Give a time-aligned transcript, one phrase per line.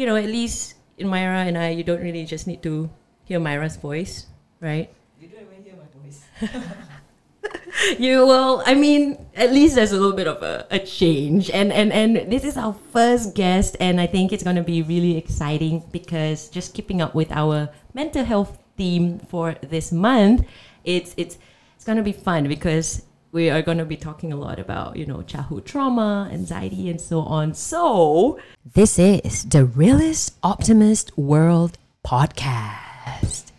[0.00, 2.88] you know, at least in Myra and I, you don't really just need to
[3.24, 4.24] hear Myra's voice,
[4.58, 4.88] right?
[5.20, 6.24] You don't even hear my voice.
[7.98, 11.72] you will i mean at least there's a little bit of a, a change and
[11.72, 15.16] and and this is our first guest and i think it's going to be really
[15.16, 20.46] exciting because just keeping up with our mental health theme for this month
[20.84, 21.38] it's it's
[21.74, 23.02] it's going to be fun because
[23.32, 27.00] we are going to be talking a lot about you know childhood trauma anxiety and
[27.00, 28.40] so on so
[28.74, 33.52] this is the realist optimist world podcast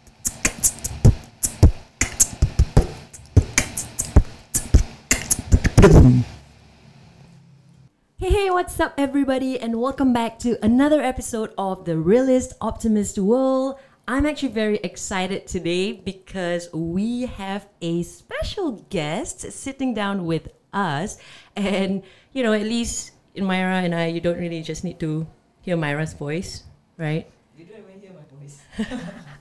[8.17, 13.17] Hey, hey, what's up, everybody, and welcome back to another episode of the Realist Optimist
[13.17, 13.79] World.
[14.07, 21.17] I'm actually very excited today because we have a special guest sitting down with us.
[21.55, 25.27] And, you know, at least in Myra and I, you don't really just need to
[25.61, 26.63] hear Myra's voice,
[26.97, 27.29] right?
[27.57, 28.61] You don't even hear my voice.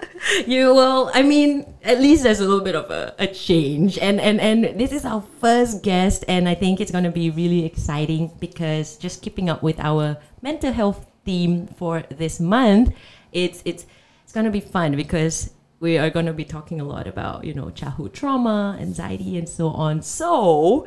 [0.46, 4.20] you will i mean at least there's a little bit of a, a change and
[4.20, 7.64] and and this is our first guest and i think it's going to be really
[7.64, 12.94] exciting because just keeping up with our mental health theme for this month
[13.32, 13.86] it's it's
[14.32, 17.44] it's going to be fun because we are going to be talking a lot about
[17.44, 20.86] you know childhood trauma anxiety and so on so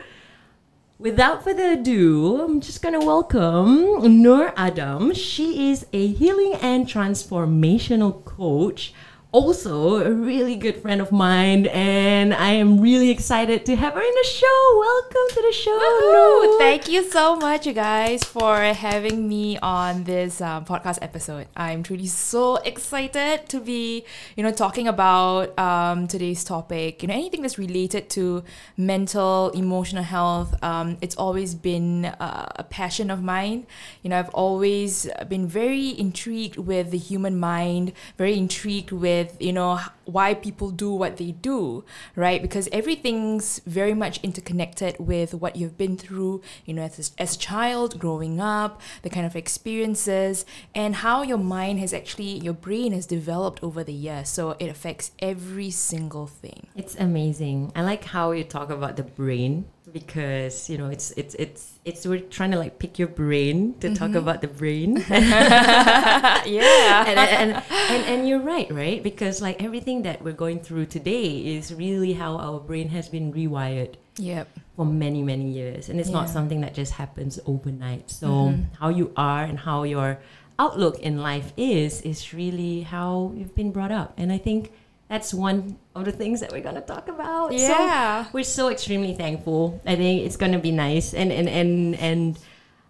[0.97, 5.13] Without further ado, I'm just gonna welcome Nur Adam.
[5.13, 8.93] She is a healing and transformational coach,
[9.36, 14.02] also a really good friend of mine, and I am really excited to have her
[14.02, 14.77] in the show.
[14.80, 15.77] Welcome to the show.
[15.77, 16.58] Woohoo!
[16.58, 21.47] Thank you so much, you guys, for having me on this um, podcast episode.
[21.58, 24.05] I'm truly so excited to be,
[24.38, 27.02] you know, talking about um, today's topic.
[27.03, 28.42] You know, anything that's related to
[28.77, 30.55] mental, emotional health.
[30.64, 33.67] Um, it's always been uh, a passion of mine.
[34.02, 39.53] You know, I've always been very intrigued with the human mind, very intrigued with, you
[39.53, 41.84] know, why people do what they do,
[42.16, 42.42] right?
[42.42, 47.39] Because everything's very much interconnected with what you've been through, you know, as, as a
[47.39, 52.94] child, growing up, the kind of experiences, and how your mind has actually, your brain
[52.94, 54.30] has developed over the years.
[54.30, 56.67] So it affects every single thing.
[56.76, 57.71] It's amazing.
[57.76, 59.65] I like how you talk about the brain
[59.95, 63.94] because you know it's it's it's it's we're trying to like pick your brain to
[63.94, 64.17] talk mm-hmm.
[64.17, 64.98] about the brain.
[65.10, 66.44] yeah.
[67.08, 69.04] and, and, and, and you're right, right?
[69.04, 73.33] Because like everything that we're going through today is really how our brain has been
[73.33, 74.48] rewired Yep.
[74.76, 75.89] for many, many years.
[75.89, 78.10] And it's not something that just happens overnight.
[78.10, 78.64] So mm-hmm.
[78.80, 80.20] how you are and how your
[80.58, 84.14] outlook in life is, is really how you've been brought up.
[84.17, 84.72] And I think
[85.10, 87.54] that's one of the things that we're gonna talk about.
[87.54, 88.26] Yeah.
[88.26, 89.82] So we're so extremely thankful.
[89.86, 92.39] I think it's gonna be nice and and and and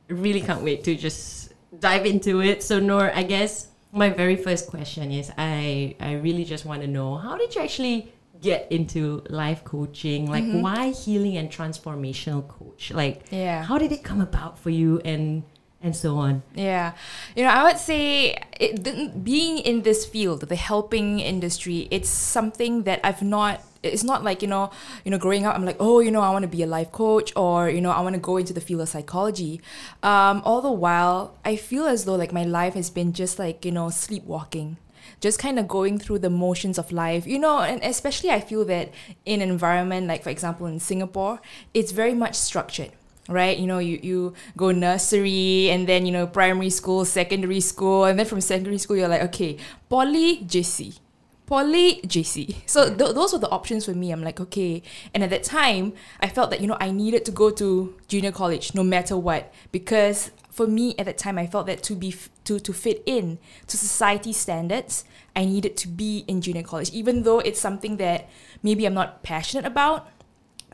[0.07, 2.63] really can't wait to just dive into it.
[2.63, 6.87] So Nur, I guess my very first question is I I really just want to
[6.87, 8.11] know how did you actually
[8.41, 10.29] get into life coaching?
[10.29, 10.61] Like mm-hmm.
[10.61, 12.91] why healing and transformational coach?
[12.91, 13.63] Like Yeah.
[13.63, 15.43] how did it come about for you and
[15.85, 16.41] and so on?
[16.55, 16.93] Yeah,
[17.35, 22.83] you know, I would say it, being in this field, the helping industry, it's something
[22.83, 23.61] that I've not.
[23.83, 24.71] It's not like you know,
[25.03, 26.91] you know, growing up, I'm like, oh, you know, I want to be a life
[26.91, 29.61] coach, or you know, I want to go into the field of psychology.
[30.01, 33.63] Um, all the while, I feel as though like my life has been just like
[33.63, 34.77] you know, sleepwalking
[35.21, 38.65] just kind of going through the motions of life you know and especially i feel
[38.65, 38.91] that
[39.25, 41.39] in an environment like for example in singapore
[41.73, 42.91] it's very much structured
[43.27, 48.05] right you know you, you go nursery and then you know primary school secondary school
[48.05, 49.57] and then from secondary school you're like okay
[49.89, 50.99] poly jc
[51.45, 52.55] poly JC.
[52.65, 54.11] So th- those were the options for me.
[54.11, 54.81] I'm like, okay.
[55.13, 58.31] And at that time, I felt that, you know, I needed to go to junior
[58.31, 59.53] college no matter what.
[59.71, 63.03] Because for me at that time, I felt that to be f- to, to fit
[63.05, 63.37] in
[63.67, 65.05] to society standards,
[65.35, 68.29] I needed to be in junior college, even though it's something that
[68.63, 70.07] maybe I'm not passionate about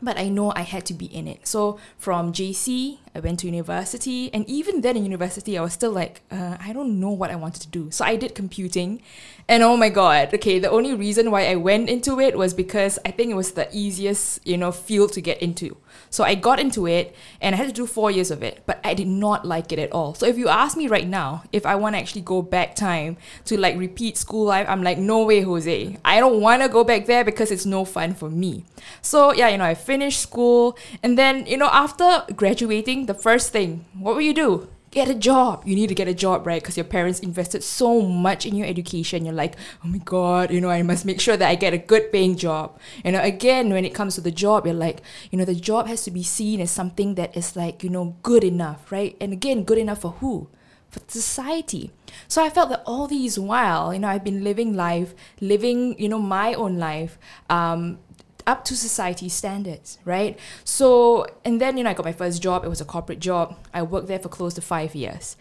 [0.02, 1.46] but I know I had to be in it.
[1.46, 5.92] So from JC, I went to university, and even then in university, I was still
[5.92, 7.90] like, uh, I don't know what I wanted to do.
[7.90, 9.02] So I did computing,
[9.48, 12.98] and oh my god, okay, the only reason why I went into it was because
[13.04, 15.76] I think it was the easiest, you know, field to get into.
[16.08, 18.80] So I got into it, and I had to do four years of it, but
[18.82, 20.14] I did not like it at all.
[20.14, 23.18] So if you ask me right now if I want to actually go back time
[23.44, 25.98] to like repeat school life, I'm like, no way, Jose.
[26.04, 28.64] I don't want to go back there because it's no fun for me.
[29.00, 33.52] So yeah, you know, I finished school, and then you know, after graduating, the first
[33.52, 34.68] thing, what will you do?
[34.90, 35.64] Get a job.
[35.64, 36.60] You need to get a job, right?
[36.62, 39.24] Because your parents invested so much in your education.
[39.24, 41.78] You're like, oh my god, you know, I must make sure that I get a
[41.92, 42.78] good paying job.
[43.04, 45.00] You know, again, when it comes to the job, you're like,
[45.30, 48.16] you know, the job has to be seen as something that is like, you know,
[48.22, 49.16] good enough, right?
[49.20, 50.48] And again, good enough for who?
[50.92, 51.90] for society.
[52.28, 56.08] So I felt that all these while, you know, I've been living life, living, you
[56.08, 57.18] know, my own life,
[57.48, 57.98] um,
[58.46, 60.38] up to society standards, right?
[60.64, 62.64] So, and then, you know, I got my first job.
[62.64, 63.56] It was a corporate job.
[63.72, 65.36] I worked there for close to five years.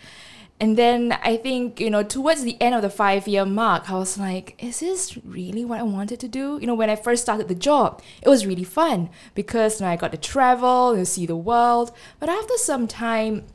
[0.61, 3.95] And then I think, you know, towards the end of the five year mark, I
[3.95, 6.59] was like, is this really what I wanted to do?
[6.61, 9.91] You know, when I first started the job, it was really fun because you know,
[9.91, 11.91] I got to travel and see the world.
[12.19, 13.47] But after some time,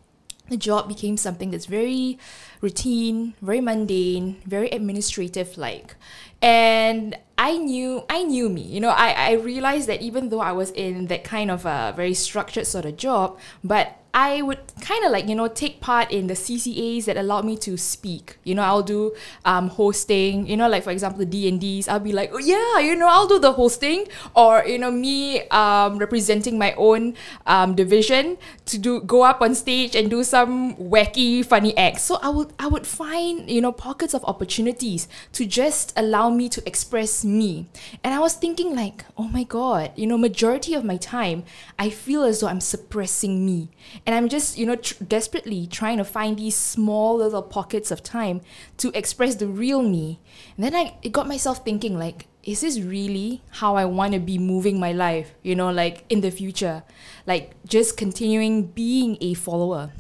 [0.48, 2.19] the job became something that's very
[2.60, 5.94] routine, very mundane, very administrative like.
[6.43, 8.62] And I knew I knew me.
[8.62, 11.93] You know, I, I realized that even though I was in that kind of a
[11.94, 16.11] very structured sort of job, but I would kind of like, you know, take part
[16.11, 18.38] in the CCAs that allowed me to speak.
[18.44, 22.12] You know, I'll do um, hosting, you know, like for example, the D&Ds, I'll be
[22.12, 26.56] like, oh yeah, you know, I'll do the hosting or, you know, me um, representing
[26.56, 27.12] my own
[27.47, 32.00] um, division to do go up on stage and do some wacky, funny acts.
[32.00, 36.49] So I would, I would find, you know, pockets of opportunities to just allow me
[36.49, 37.67] to express me.
[38.02, 41.44] And I was thinking like, oh my God, you know, majority of my time,
[41.78, 43.70] I feel as though I'm suppressing me
[44.06, 48.02] and I'm just, you know, tr- desperately trying to find these small little pockets of
[48.02, 48.40] time
[48.78, 50.20] to express the real me.
[50.56, 54.20] And then I it got myself thinking, like, is this really how I want to
[54.20, 56.84] be moving my life, you know, like in the future?
[57.26, 59.90] Like, just continuing being a follower.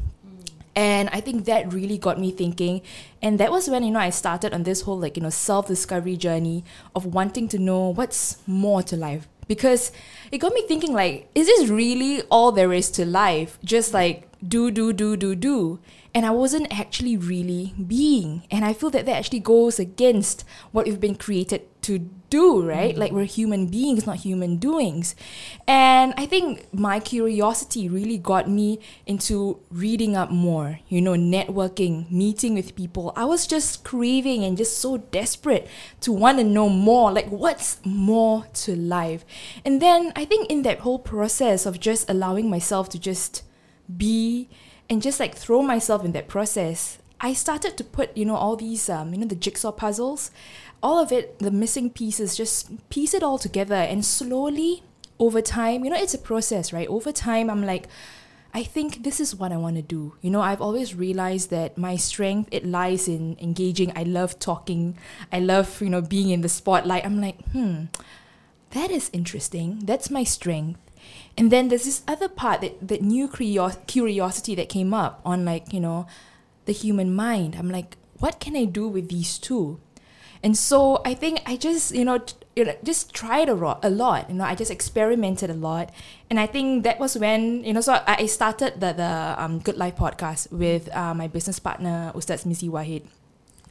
[0.76, 2.82] And I think that really got me thinking.
[3.22, 5.66] And that was when, you know, I started on this whole, like, you know, self
[5.66, 6.64] discovery journey
[6.94, 9.90] of wanting to know what's more to life because
[10.30, 14.28] it got me thinking like is this really all there is to life just like
[14.48, 15.78] do do do do do
[16.16, 18.44] and I wasn't actually really being.
[18.50, 22.90] And I feel that that actually goes against what we've been created to do, right?
[22.90, 23.00] Mm-hmm.
[23.00, 25.14] Like we're human beings, not human doings.
[25.66, 32.10] And I think my curiosity really got me into reading up more, you know, networking,
[32.10, 33.12] meeting with people.
[33.16, 35.68] I was just craving and just so desperate
[36.00, 39.24] to want to know more, like what's more to life.
[39.64, 43.42] And then I think in that whole process of just allowing myself to just
[43.94, 44.48] be
[44.88, 48.56] and just like throw myself in that process i started to put you know all
[48.56, 50.30] these um, you know the jigsaw puzzles
[50.86, 54.84] all of it the missing pieces just piece it all together and slowly
[55.18, 57.88] over time you know it's a process right over time i'm like
[58.54, 60.14] I think this is what I want to do.
[60.22, 63.92] You know, I've always realized that my strength it lies in engaging.
[63.94, 64.96] I love talking.
[65.30, 67.04] I love, you know, being in the spotlight.
[67.04, 67.92] I'm like, "Hmm,
[68.70, 69.80] that is interesting.
[69.84, 70.80] That's my strength."
[71.36, 75.74] And then there's this other part that that new curiosity that came up on like
[75.74, 76.06] you know
[76.64, 77.56] the human mind.
[77.60, 79.80] I'm like, what can I do with these two?
[80.46, 82.22] And so I think I just you know,
[82.54, 84.30] you know just tried a, ro- a lot.
[84.30, 85.90] You know, I just experimented a lot,
[86.30, 87.80] and I think that was when you know.
[87.80, 92.46] So I started the the um, Good Life podcast with uh, my business partner Ustaz
[92.46, 93.10] Mizi Wahid.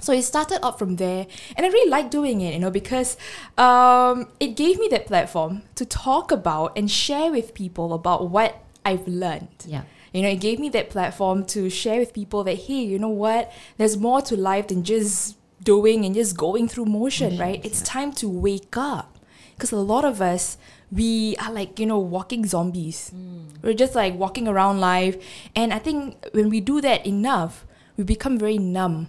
[0.02, 3.16] So it started up from there, and I really like doing it, you know, because
[3.58, 8.60] um, it gave me that platform to talk about and share with people about what
[8.84, 9.64] I've learned.
[9.64, 9.84] Yeah.
[10.12, 13.16] You know, it gave me that platform to share with people that, hey, you know
[13.16, 13.54] what?
[13.78, 17.60] There's more to life than just doing and just going through motion, right?
[17.66, 17.88] It's yeah.
[17.88, 19.20] time to wake up.
[19.56, 20.58] Because a lot of us,
[20.92, 23.12] we are like, you know, walking zombies.
[23.16, 23.62] Mm.
[23.62, 25.16] We're just like walking around life.
[25.56, 27.66] And I think when we do that enough,
[27.98, 29.08] we become very numb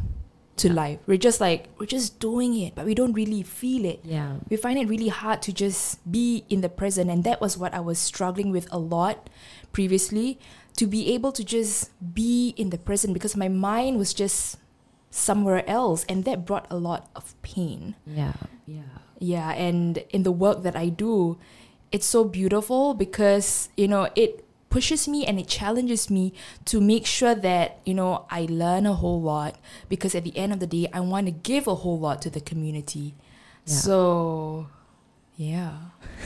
[0.57, 0.99] to life.
[1.07, 4.01] We're just like we're just doing it, but we don't really feel it.
[4.05, 4.37] Yeah.
[4.49, 7.75] We find it really hard to just be in the present and that was what
[7.75, 9.29] I was struggling with a lot
[9.73, 10.39] previously
[10.77, 14.57] to be able to just be in the present because my mind was just
[15.17, 17.97] somewhere else and that brought a lot of pain.
[18.07, 18.35] Yeah.
[18.67, 18.83] Yeah.
[19.19, 21.39] Yeah, and in the work that I do,
[21.91, 26.35] it's so beautiful because, you know, it pushes me and it challenges me
[26.67, 29.57] to make sure that you know I learn a whole lot
[29.89, 32.31] because at the end of the day I want to give a whole lot to
[32.31, 33.15] the community.
[33.65, 33.75] Yeah.
[33.75, 34.67] So
[35.37, 35.73] yeah.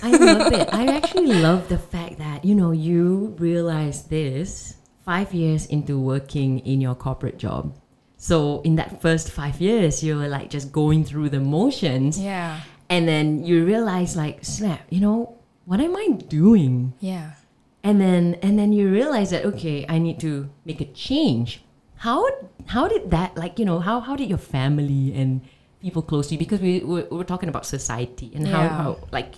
[0.02, 0.68] I love it.
[0.72, 6.58] I actually love the fact that you know you realize this 5 years into working
[6.60, 7.76] in your corporate job.
[8.20, 12.20] So in that first 5 years you were like just going through the motions.
[12.20, 12.60] Yeah.
[12.92, 16.92] And then you realize like snap, you know, what am I doing?
[17.00, 17.40] Yeah
[17.82, 21.62] and then and then you realize that okay i need to make a change
[21.96, 22.26] how
[22.66, 25.40] how did that like you know how how did your family and
[25.80, 28.68] people close to you because we, we, we were talking about society and how, yeah.
[28.68, 29.34] how like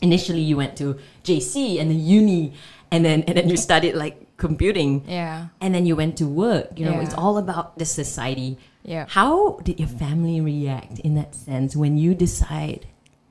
[0.00, 2.52] initially you went to jc and then uni
[2.90, 6.68] and then and then you studied like computing yeah and then you went to work
[6.78, 7.04] you know yeah.
[7.04, 8.50] it's all about the society
[8.94, 9.34] yeah how
[9.66, 12.80] did your family react in that sense when you decide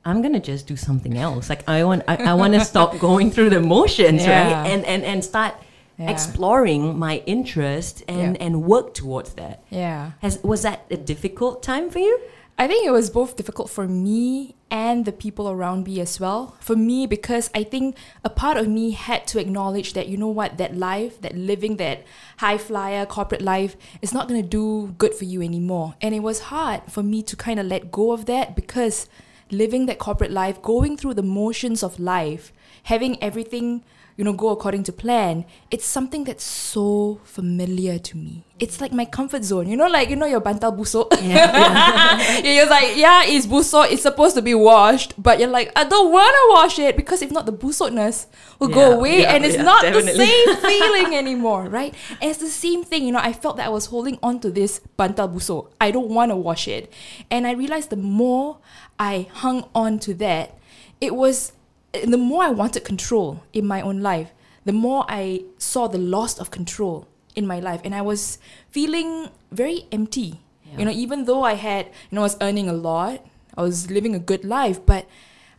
[0.04, 1.48] I'm gonna just do something else.
[1.48, 4.32] Like I want, I, I want to stop going through the motions, yeah.
[4.42, 4.68] right?
[4.72, 5.54] And and and start
[5.98, 6.10] Yeah.
[6.10, 9.62] exploring my interest and and work towards that.
[9.70, 10.18] Yeah.
[10.26, 12.16] Has was that a difficult time for you?
[12.62, 16.56] I think it was both difficult for me and the people around me as well.
[16.60, 20.28] For me, because I think a part of me had to acknowledge that, you know
[20.28, 22.06] what, that life, that living, that
[22.38, 25.96] high flyer corporate life is not going to do good for you anymore.
[26.02, 29.10] And it was hard for me to kind of let go of that because
[29.50, 32.54] living that corporate life, going through the motions of life,
[32.84, 33.84] having everything
[34.22, 38.44] you know, go according to plan, it's something that's so familiar to me.
[38.60, 39.68] It's like my comfort zone.
[39.68, 41.10] You know, like, you know, your bantal busuk.
[42.46, 43.92] you're like, yeah, it's busuk.
[43.92, 45.16] It's supposed to be washed.
[45.18, 48.28] But you're like, I don't want to wash it because if not, the busukness
[48.60, 49.22] will Yeah, go away.
[49.22, 50.14] yeah, and it's yeah, not definitely.
[50.14, 51.96] the same feeling anymore, right?
[52.22, 53.04] And it's the same thing.
[53.04, 55.72] You know, I felt that I was holding on to this bantal busuk.
[55.82, 56.94] I don't want to wash it.
[57.32, 58.60] And I realized the more
[59.00, 60.60] I hung on to that,
[61.02, 61.54] it was
[61.94, 64.32] the more I wanted control in my own life,
[64.66, 67.82] the more I saw the loss of control in my life.
[67.84, 68.38] And I was
[68.70, 70.42] feeling very empty.
[70.66, 70.80] Yeah.
[70.80, 73.26] You know, even though I had, you know, I was earning a lot,
[73.58, 75.08] I was living a good life, but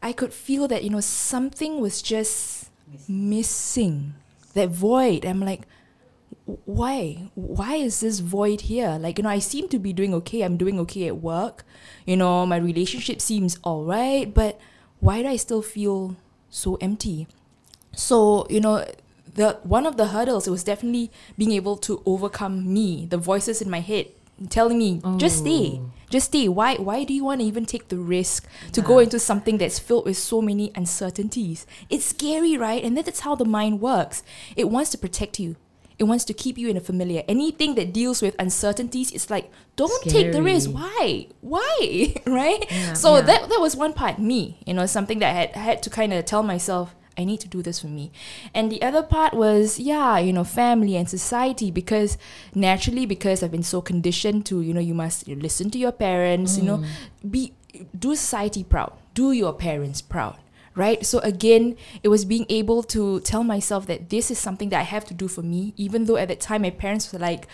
[0.03, 2.71] I could feel that, you know, something was just
[3.09, 4.15] missing.
[4.55, 5.25] That void.
[5.25, 5.63] I'm like,
[6.65, 10.43] why why is this void here like you know i seem to be doing okay
[10.43, 11.65] i'm doing okay at work
[12.05, 14.61] you know my relationship seems all right but
[15.03, 16.15] why do i still feel
[16.49, 17.27] so empty?
[17.95, 18.87] So you know
[19.35, 23.61] the one of the hurdles it was definitely being able to overcome me the voices
[23.65, 24.07] in my head
[24.49, 25.91] telling me just stay Oh.
[26.13, 26.47] just stay.
[26.49, 29.79] Why why do you want to even take the risk to go into something that's
[29.79, 31.67] filled with so many uncertainties?
[31.89, 32.83] It's scary right?
[32.85, 34.23] And that's how the mind works.
[34.57, 35.57] It wants to protect you
[35.99, 39.51] it wants to keep you in a familiar anything that deals with uncertainties it's like
[39.77, 43.23] don't take the risk why why right Yeah, so yeah.
[43.23, 45.91] that that was one part me you know something that i had I had to
[45.91, 48.11] kind of tell myself I need to do this for me.
[48.55, 52.17] And the other part was, yeah, you know, family and society because
[52.55, 56.57] naturally because I've been so conditioned to, you know, you must listen to your parents,
[56.57, 57.31] you know, Mm.
[57.31, 57.53] be
[57.99, 58.93] do society proud.
[59.13, 60.37] Do your parents proud.
[60.75, 61.05] Right?
[61.05, 64.85] So again, it was being able to tell myself that this is something that I
[64.85, 67.47] have to do for me, even though at that time my parents were like,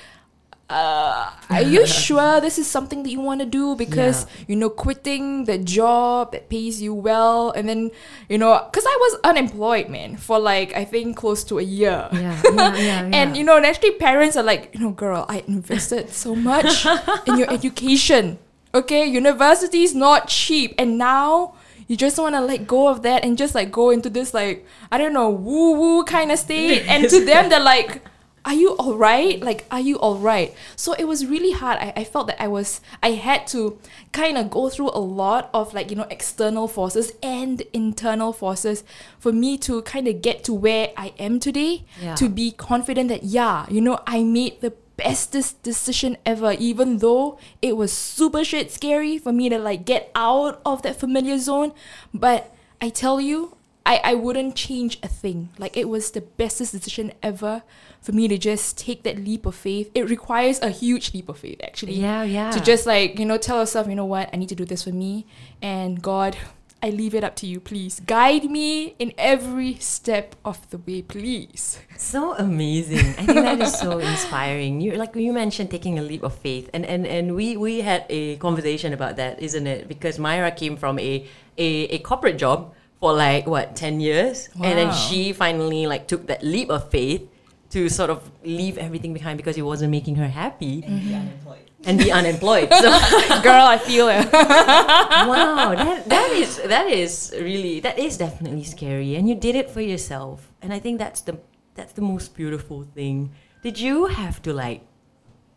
[0.70, 3.74] uh, are you sure this is something that you want to do?
[3.76, 7.90] Because you know, quitting the job that pays you well, and then
[8.28, 12.08] you know, because I was unemployed, man, for like I think close to a year.
[12.12, 16.10] Yeah, yeah, yeah, And you know, naturally, parents are like, you know, girl, I invested
[16.10, 16.86] so much
[17.26, 18.38] in your education.
[18.74, 21.54] Okay, university is not cheap, and now
[21.88, 24.64] you just want to let go of that and just like go into this like
[24.92, 26.82] I don't know woo woo kind of state.
[26.86, 28.02] and to them, they're like,
[28.44, 29.40] "Are you all right?
[29.42, 31.78] Like, are you all right?" So it was really hard.
[31.78, 33.78] I, I felt that I was I had to
[34.12, 38.84] kind of go through a lot of like you know external forces and internal forces
[39.18, 42.14] for me to kind of get to where I am today Yeah.
[42.16, 47.38] to be confident that yeah you know i made the bestest decision ever even though
[47.62, 51.72] it was super shit scary for me to like get out of that familiar zone.
[52.12, 55.48] But i tell you i i wouldn't change a thing.
[55.56, 57.62] Like it was the bestest decision ever
[58.02, 59.90] for me to just take that leap of faith.
[59.94, 61.94] It requires a huge leap of faith actually.
[61.94, 62.50] Yeah, yeah.
[62.50, 64.28] to just like you know tell yourself you know what?
[64.32, 65.26] I need to do this for me.
[65.62, 66.36] And god
[66.82, 71.02] i leave it up to you please guide me in every step of the way
[71.02, 73.06] please So amazing.
[73.18, 74.80] I think that is so inspiring.
[74.80, 78.06] You like you mentioned taking a leap of faith, and and and we we had
[78.08, 79.88] a conversation about that, isn't it?
[79.90, 81.26] Because Myra came from a
[81.58, 86.30] a, a corporate job for like what ten years, and then she finally like took
[86.30, 87.26] that leap of faith
[87.74, 91.67] to sort of leave everything behind because it wasn't making her happy and be unemployed.
[91.84, 92.68] And be unemployed.
[92.74, 92.90] So
[93.42, 99.14] girl i feel it wow, that that is that is really that is definitely scary,
[99.14, 101.38] and you did it for yourself, and I think that's the
[101.74, 103.30] that's the most beautiful thing.
[103.62, 104.82] Did you have to like,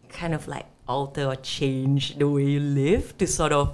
[0.10, 3.74] kind of like alter or change the way you live to sort of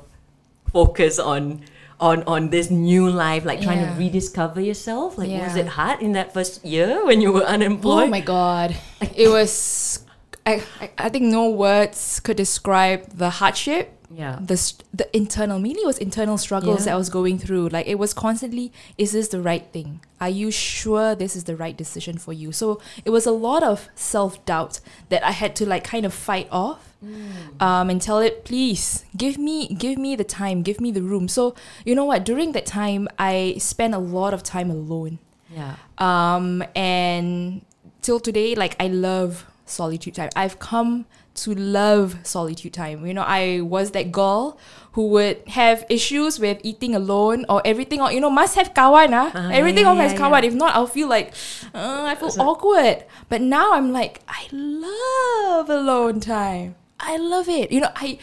[0.72, 1.62] focus on
[2.00, 3.94] on on this new life, like trying Yeah.
[3.94, 5.18] to rediscover yourself?
[5.18, 8.08] Like, was it hard in that first year when you were oh unemployed?
[8.08, 8.76] Oh my god.
[9.16, 10.00] It was
[10.48, 13.86] I, I I think no words could describe the hardship.
[14.10, 14.40] Yeah.
[14.40, 14.56] The
[15.00, 16.86] the internal mainly it was internal struggles Yeah.
[16.86, 17.66] that I was going through.
[17.76, 20.00] Like it was constantly, is this the right thing?
[20.24, 22.52] Are you sure this is the right decision for you?
[22.62, 26.14] So it was a lot of self doubt that I had to like kind of
[26.14, 26.96] fight off
[27.60, 31.28] um, and tell it, please give me give me the time, give me the room.
[31.28, 31.54] So
[31.86, 32.24] you know what?
[32.24, 35.20] During that time, I spent a lot of time alone
[35.54, 35.76] Yeah.
[35.98, 37.62] um and
[38.02, 41.06] till today like i love solitude time i've come
[41.38, 43.06] to love solitude time.
[43.06, 44.58] You know, I was that girl
[44.94, 48.02] who would have issues with eating alone or everything.
[48.02, 49.14] Or you know, must have kawan.
[49.14, 50.42] Ah, Ah, everything yeah, has yeah, kawan.
[50.42, 50.48] yeah.
[50.50, 51.36] If not, I'll feel like
[51.78, 53.06] uh, I feel So- awkward.
[53.30, 56.74] But now I'm like, I love alone time.
[57.00, 57.72] I love it.
[57.72, 58.18] You know, I,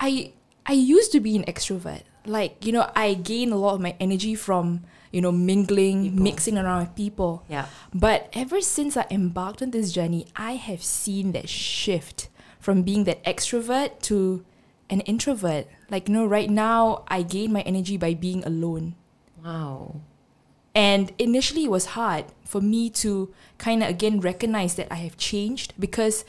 [0.00, 0.32] I,
[0.66, 2.02] I used to be an extrovert.
[2.26, 4.82] Like you know, I gain a lot of my energy from
[5.12, 6.22] you know mingling, People.
[6.22, 7.44] mixing around with people.
[7.48, 7.66] Yeah.
[7.94, 12.28] But ever since I embarked on this journey, I have seen that shift
[12.60, 14.44] from being that extrovert to
[14.90, 15.66] an introvert.
[15.90, 18.94] Like, you know, right now, I gain my energy by being alone.
[19.44, 20.00] Wow.
[20.74, 25.16] And initially, it was hard for me to kind of again recognize that I have
[25.16, 26.24] changed because,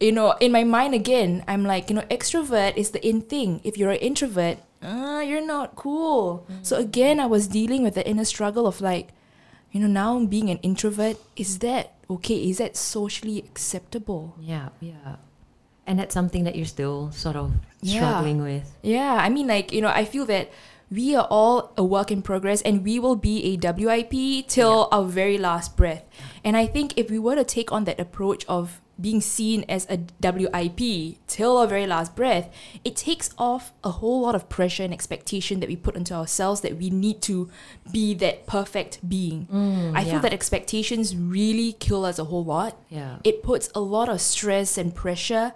[0.00, 3.60] you know, in my mind, again, I'm like, you know, extrovert is the in thing.
[3.64, 6.46] If you're an introvert, uh, you're not cool.
[6.62, 9.08] So again, I was dealing with the inner struggle of like,
[9.70, 12.48] you know, now being an introvert, is that okay?
[12.50, 14.34] Is that socially acceptable?
[14.40, 14.68] Yeah.
[14.80, 15.16] Yeah.
[15.86, 18.00] And that's something that you're still sort of Yeah.
[18.02, 18.70] struggling with.
[18.82, 20.50] Yeah, I mean, like, you know, I feel that
[20.90, 25.04] we are all a work in progress and we will be a WIP till our
[25.04, 26.04] very last breath.
[26.44, 29.86] And I think if we were to take on that approach of being seen as
[29.90, 32.48] a WIP till our very last breath,
[32.84, 36.60] it takes off a whole lot of pressure and expectation that we put onto ourselves
[36.62, 37.50] that we need to
[37.90, 39.46] be that perfect being.
[39.52, 40.18] Mm, I feel yeah.
[40.20, 43.16] that expectations really kill us a whole lot Yeah.
[43.24, 45.52] it puts a lot of stress and pressure.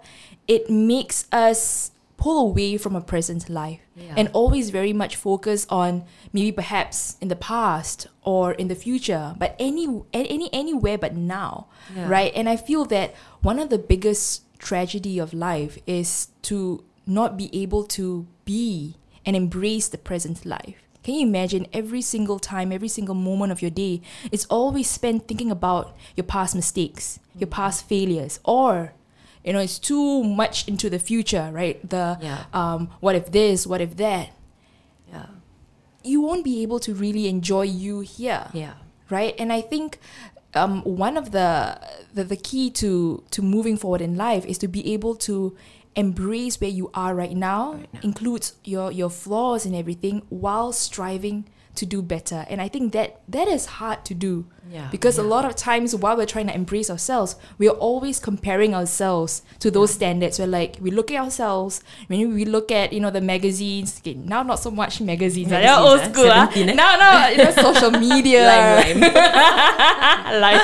[0.47, 4.15] It makes us pull away from a present life Yeah.
[4.17, 9.35] and always very much focus on maybe perhaps in the past or in the future,
[9.37, 12.09] but any any anywhere but now, Yeah.
[12.09, 12.31] right?
[12.35, 17.49] And I feel that one of the biggest tragedy of life is to not be
[17.53, 18.95] able to be
[19.25, 20.81] and embrace the present life.
[21.03, 25.27] Can you imagine every single time, every single moment of your day is always spent
[25.27, 27.51] thinking about your past mistakes, your mm.
[27.51, 28.93] past failures, or
[29.43, 31.77] you know, it's too much into the future, right?
[31.89, 32.45] The Yeah.
[32.53, 34.29] um, what if this, what if that?
[35.11, 35.27] Yeah.
[36.03, 38.73] You won't be able to really enjoy you here Yeah.
[39.09, 39.33] right?
[39.39, 39.99] And I think
[40.53, 41.79] um, one of the,
[42.13, 45.55] the the key to to moving forward in life is to be able to
[45.95, 47.99] embrace where you are right now, Right now.
[48.03, 51.45] includes your your flaws and everything, while striving
[51.77, 52.45] to do better.
[52.49, 54.89] And I think that that is hard to do Yeah.
[54.91, 58.75] because a lot of times while we're trying to embrace ourselves, we are always comparing
[58.75, 60.39] ourselves to those standards.
[60.39, 63.99] We're like we look at ourselves when we look at you know the magazines.
[64.01, 65.49] Okay, now not so much magazines.
[65.49, 66.27] Magazines, They're old school.
[66.27, 66.73] 17, eh?
[66.73, 70.41] Now, now you know social media Lime, lime.
[70.45, 70.61] like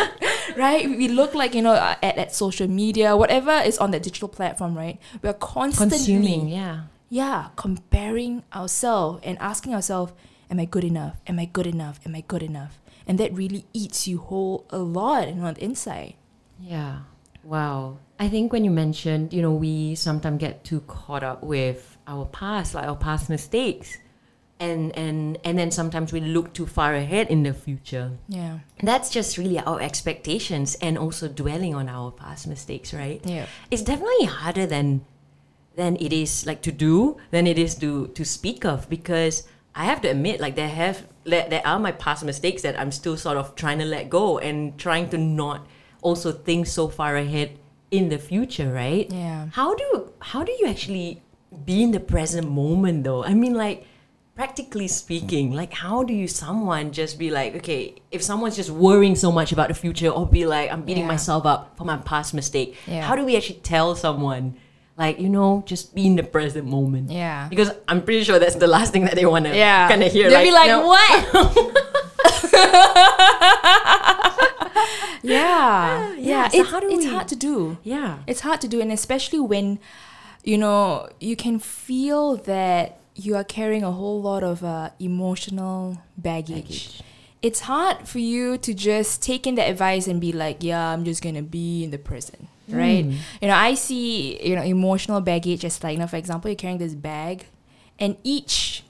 [0.58, 4.04] right we look like you know uh, at, at social media whatever is on that
[4.04, 6.48] digital platform right we're constantly Consuming.
[6.50, 6.82] Yeah.
[7.10, 10.12] yeah comparing ourselves and asking ourselves
[10.54, 12.74] am i good enough am i good enough am i good enough
[13.08, 16.14] and that really eats you whole a lot and on the inside
[16.64, 16.94] Yeah.
[17.44, 17.98] Wow.
[18.24, 22.24] I think when you mentioned, you know, we sometimes get too caught up with our
[22.32, 23.98] past, like our past mistakes.
[24.64, 28.08] And and and then sometimes we look too far ahead in the future.
[28.32, 33.20] yeah That's just really our expectations and also dwelling on our past mistakes, right?
[33.28, 35.04] yeah It's definitely harder than
[35.76, 39.44] than it is like to do than it is to to speak of because
[39.76, 42.92] I have to admit like there have there, there are my past mistakes that I'm
[42.92, 45.66] still sort of trying to let go and trying to not
[46.02, 47.58] also think so far ahead
[47.92, 49.10] in the future, right?
[49.12, 51.22] yeah How do how do you actually
[51.66, 53.24] be in the present moment though?
[53.24, 53.86] I mean like
[54.36, 59.16] practically speaking, like how do you someone just be like, okay, if someone's just worrying
[59.16, 61.08] so much about the future or be like I'm beating Yeah.
[61.16, 63.02] myself up for my past mistake, Yeah.
[63.08, 64.56] how do we actually tell someone
[64.98, 67.10] like, you know, just be in the present moment?
[67.12, 69.88] yeah Because I'm pretty sure that's the last thing that they want to Yeah.
[69.88, 70.30] kind of hear.
[70.30, 70.88] They'll be like, no.
[70.88, 71.74] what?
[75.24, 76.14] yeah.
[76.18, 77.78] yeah, so It's, how do it's we- hard to do.
[77.84, 78.20] Yeah.
[78.28, 79.80] It's hard to do, and especially when,
[80.44, 85.98] you know, you can feel that you are carrying a whole lot of uh, emotional
[86.18, 86.64] baggage.
[86.64, 87.02] Baggage.
[87.42, 91.04] It's hard for you to just take in that advice and be like, yeah, I'm
[91.04, 93.06] just gonna be in the present, right?
[93.06, 93.18] Mm.
[93.42, 96.56] You know, I see, you know, emotional baggage as like, you know, for example, you're
[96.56, 97.46] carrying this bag,
[98.00, 98.84] and each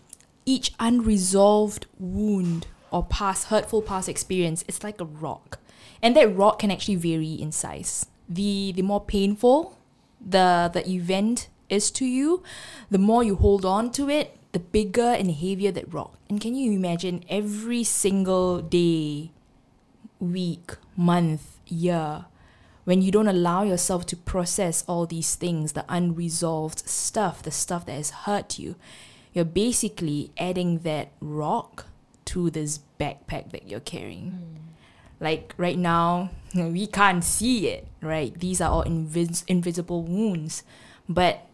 [0.45, 5.59] each unresolved wound or past hurtful past experience, it's like a rock,
[6.01, 8.05] and that rock can actually vary in size.
[8.29, 9.77] The the more painful
[10.25, 12.43] the the event is to you,
[12.89, 16.17] the more you hold on to it, the bigger and heavier that rock.
[16.29, 19.31] And can you imagine every single day,
[20.19, 22.25] week, month, year,
[22.83, 27.85] when you don't allow yourself to process all these things, the unresolved stuff, the stuff
[27.85, 28.75] that has hurt you,
[29.33, 31.87] you're basically adding that rock
[32.25, 34.31] to this backpack that you're carrying.
[34.31, 35.23] Hmm.
[35.23, 38.37] like right now, we can't see it, right?
[38.37, 40.63] These are all invis- invisible wounds.
[41.07, 41.47] But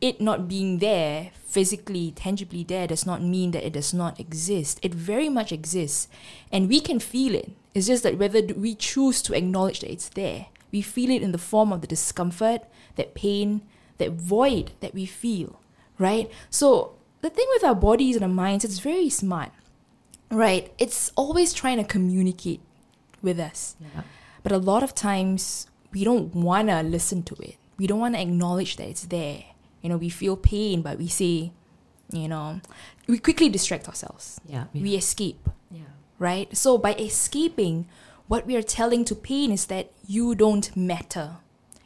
[0.00, 4.78] it not being there, physically, tangibly there, does not mean that it does not exist.
[4.82, 6.08] It very much exists.
[6.50, 7.52] And we can feel it.
[7.74, 11.32] It's just that whether we choose to acknowledge that it's there, we feel it in
[11.32, 12.62] the form of the discomfort,
[12.96, 13.62] that pain,
[13.98, 15.60] that void that we feel,
[15.98, 16.30] right?
[16.50, 19.50] So the thing with our bodies and our minds, it's very smart,
[20.30, 20.72] right?
[20.78, 22.60] It's always trying to communicate
[23.22, 23.76] with us.
[23.80, 24.02] Yeah.
[24.42, 27.56] But a lot of times we don't want to listen to it.
[27.78, 29.44] We don't want to acknowledge that it's there.
[29.82, 31.52] You know, we feel pain, but we say,
[32.12, 32.60] you know,
[33.06, 34.40] we quickly distract ourselves.
[34.46, 34.64] Yeah.
[34.72, 35.82] We escape, yeah.
[36.18, 36.54] right?
[36.56, 37.86] So by escaping,
[38.28, 41.36] what we are telling to pain is that you don't matter.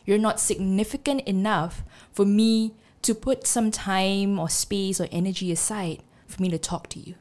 [0.06, 6.02] You're not significant enough for me to put some time or space or energy aside
[6.26, 7.14] for me to talk to you.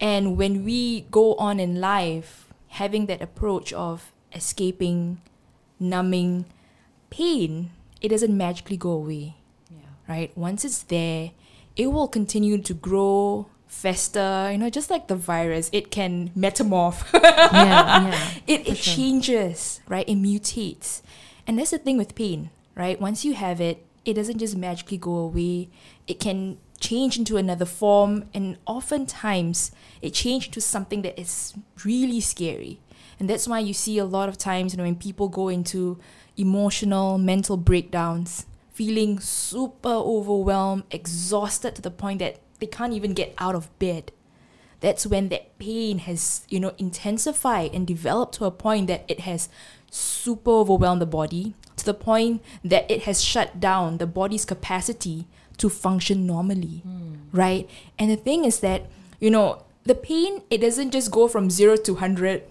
[0.00, 5.20] And when we go on in life having that approach of escaping,
[5.80, 6.44] numbing,
[7.10, 9.36] pain, it doesn't magically go away,
[9.70, 9.78] Yeah.
[10.08, 10.36] right?
[10.36, 11.30] Once it's there,
[11.76, 17.04] it will continue to grow, fester, you know, just like the virus, it can metamorph.
[17.14, 18.08] yeah.
[18.08, 18.28] Yeah.
[18.46, 18.94] it, it sure.
[18.94, 20.08] changes, right?
[20.08, 21.02] It mutates.
[21.46, 23.00] And that's the thing with pain, right?
[23.00, 25.68] Once you have it, it doesn't just magically go away.
[26.06, 32.20] It can change into another form, and oftentimes it changes to something that is really
[32.20, 32.80] scary.
[33.18, 35.98] And that's why you see a lot of times, you know, when people go into
[36.36, 43.34] emotional, mental breakdowns, feeling super overwhelmed, exhausted to the point that they can't even get
[43.38, 44.12] out of bed.
[44.80, 49.20] That's when that pain has you know intensified and developed to a point that it
[49.20, 49.48] has
[49.90, 55.26] super overwhelmed the body to the point that it has shut down the body's capacity
[55.56, 57.14] to function normally hmm.
[57.32, 57.68] right?
[57.98, 58.86] And the thing is that
[59.20, 62.42] you know the pain it doesn't just go from 0 to 100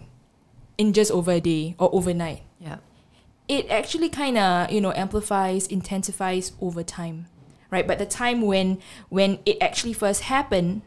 [0.78, 2.41] in just over a day or overnight.
[2.60, 2.78] Yeah.
[3.48, 7.28] it actually kind of you know amplifies intensifies over time
[7.71, 8.78] right but the time when
[9.10, 10.82] when it actually first happened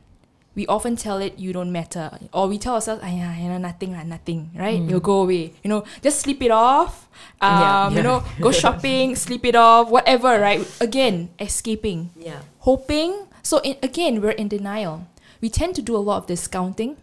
[0.55, 3.59] we often tell it you don't matter or we tell ourselves ah, yeah, you know
[3.59, 7.07] nothing lah, nothing right you'll go away you know just sleep it off
[7.41, 12.43] um, Yeah, you know go shopping sleep it off whatever right again escaping Yeah.
[12.67, 13.27] hoping.
[13.43, 15.07] So in, again, we're in denial.
[15.41, 16.97] We tend to do a lot of discounting.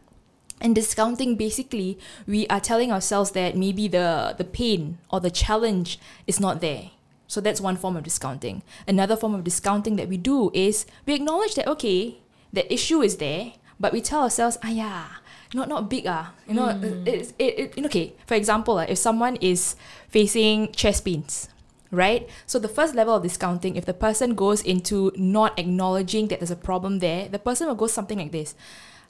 [0.61, 5.97] And discounting basically, we are telling ourselves that maybe the, the pain or the challenge
[6.27, 6.91] is not there.
[7.27, 8.61] So that's one form of discounting.
[8.87, 12.21] Another form of discounting that we do is we acknowledge that okay,
[12.53, 15.05] the issue is there, but we tell ourselves, ah yeah,
[15.53, 16.33] not not big ah.
[16.47, 18.13] You know, it's it, it, okay.
[18.27, 19.75] For example, ah, if someone is
[20.09, 21.49] facing chest pains,
[21.91, 22.29] right?
[22.45, 26.51] So the first level of discounting, if the person goes into not acknowledging that there's
[26.51, 28.55] a problem there, the person will go something like this.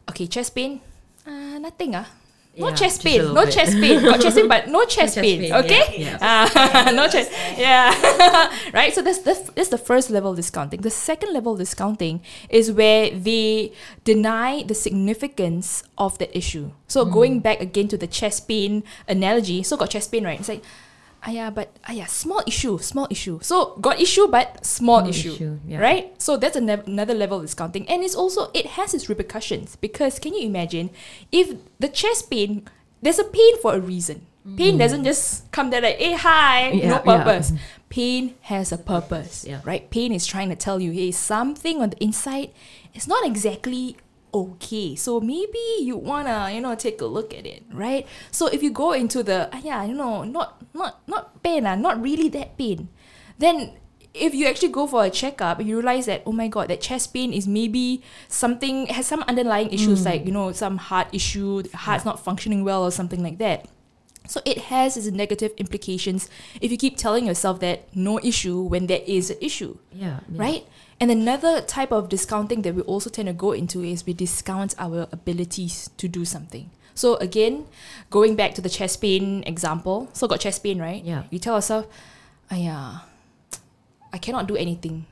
[0.10, 0.82] Okay, chest pain,
[1.28, 2.08] uh, nothing ah.
[2.58, 3.54] No Yeah, chest pain, no bit.
[3.54, 4.02] chest pain.
[4.02, 5.42] Got chest pain, but no chest, chest pain.
[5.42, 7.30] pain, Okay, yeah, Ah, no chest.
[7.58, 7.92] Yeah,
[8.74, 8.94] right.
[8.96, 10.80] So that's the that's the first level of discounting.
[10.82, 13.74] The second level of discounting is where they
[14.06, 16.72] deny the significance of the issue.
[16.88, 17.12] So Mm.
[17.14, 19.62] going back again to the chest pain analogy.
[19.64, 20.40] So got chest pain, right?
[20.40, 20.64] It's like,
[21.26, 23.40] ah but yeah, small issue, small issue.
[23.42, 25.80] So got issue, but small Small issue, issue, yeah.
[25.80, 26.14] right?
[26.22, 30.20] So that's ano- another level of discounting, and it's also it has its repercussions because
[30.20, 30.90] can you imagine
[31.32, 32.64] if the chest pain,
[33.02, 34.26] there's a pain for a reason.
[34.46, 36.78] Pain doesn't just come there like, hey, hi, Mm.
[36.78, 37.18] Yeah, no yeah.
[37.18, 37.52] purpose.
[37.90, 39.62] Pain has a purpose, Yeah.
[39.66, 39.90] right?
[39.90, 42.54] Pain is trying to tell you, hey, something on the inside
[42.94, 43.98] is not exactly
[44.36, 44.96] okay.
[45.00, 48.04] So maybe you wanna, you know, take a look at it, right?
[48.32, 51.76] So if you go into the, ah, yeah, you know, not not not pain, ah,
[51.76, 52.90] not really that pain,
[53.40, 53.80] then
[54.16, 57.14] if you actually go for a checkup, you realize that oh my god, that chest
[57.14, 61.76] pain is maybe something has some underlying issues like you know some heart issue, the
[61.78, 63.68] heart's not functioning well or something like that.
[64.28, 68.88] So it has its negative implications if you keep telling yourself that no issue when
[68.88, 70.20] there is an issue Yeah.
[70.32, 70.42] yeah.
[70.42, 70.64] right?
[71.00, 74.74] And another type of discounting that we also tend to go into is we discount
[74.78, 76.72] our abilities to do something.
[76.94, 77.68] So again,
[78.10, 81.04] going back to the chest pain example, so got chest pain, right?
[81.04, 81.24] Yeah.
[81.30, 81.88] You tell yourself,
[82.50, 83.00] "Ah yeah,
[84.14, 85.06] I cannot do anything.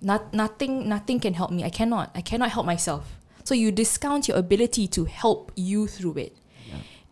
[0.00, 1.64] Not nothing nothing can help me.
[1.64, 2.14] I cannot.
[2.14, 6.32] I cannot help myself." So you discount your ability to help you through it.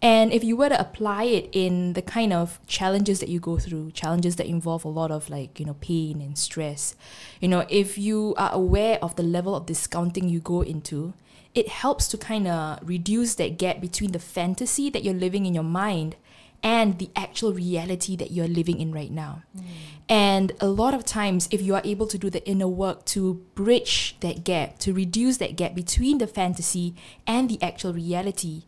[0.05, 3.57] And if you were to apply it in the kind of challenges that you go
[3.57, 6.95] through, challenges that involve a lot of like, you know, pain and stress,
[7.41, 11.15] you know, if you are aware of the level of discounting you go into,
[11.55, 15.55] it helps to kind of reduce that gap between the fantasy that you're living in
[15.55, 16.17] your mind
[16.63, 19.43] and the actual reality that you're living in right now.
[19.57, 19.63] Mm.
[20.11, 23.43] And a lot of times, if you are able to do the inner work to
[23.55, 26.95] bridge that gap, to reduce that gap between the fantasy
[27.27, 28.65] and the actual reality,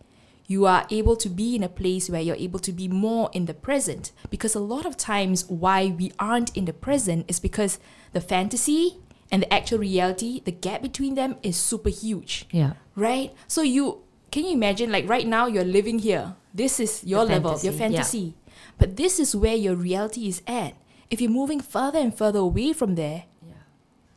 [0.47, 3.47] you are able to be in a place where you're able to be more in
[3.47, 4.13] the present.
[4.31, 7.79] Because a lot of times, why we aren't in the present is because
[8.13, 8.99] the fantasy
[9.33, 12.75] and the actual reality, the gap between them is super huge, Yeah.
[12.95, 13.35] right?
[13.49, 16.35] So you can you imagine like right now you're living here.
[16.55, 17.79] This is your The level, your fantasy, yeah.
[17.79, 18.35] fantasy.
[18.79, 20.75] But this is where your reality is at.
[21.11, 23.55] If you're moving further and further away from there, Yeah.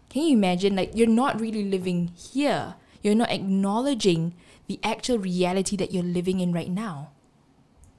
[0.10, 2.76] can you imagine like you're not really living here?
[3.02, 4.34] You're not acknowledging
[4.70, 7.10] the actual reality that you're living in right now.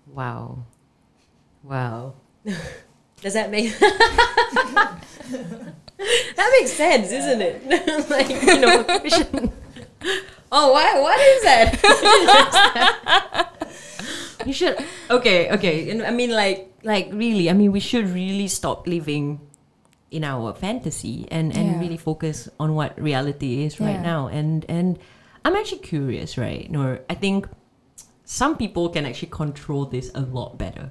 [0.07, 0.65] Wow.
[1.67, 2.15] Wow.
[3.21, 3.75] Does that make
[6.39, 7.61] That makes sense, isn't it?
[8.11, 9.53] like, you know, we should
[10.51, 11.69] Oh, why what is that?
[14.47, 14.79] you should
[15.11, 15.91] Okay, okay.
[15.91, 19.41] And I mean like like really, I mean we should really stop living
[20.11, 21.79] in our fantasy and and Yeah.
[21.83, 24.07] really focus on what reality is right Yeah.
[24.17, 24.27] now.
[24.33, 24.99] And and
[25.45, 26.71] I'm actually curious, right?
[26.71, 27.49] Nur I think
[28.25, 30.91] some people can actually control this a lot better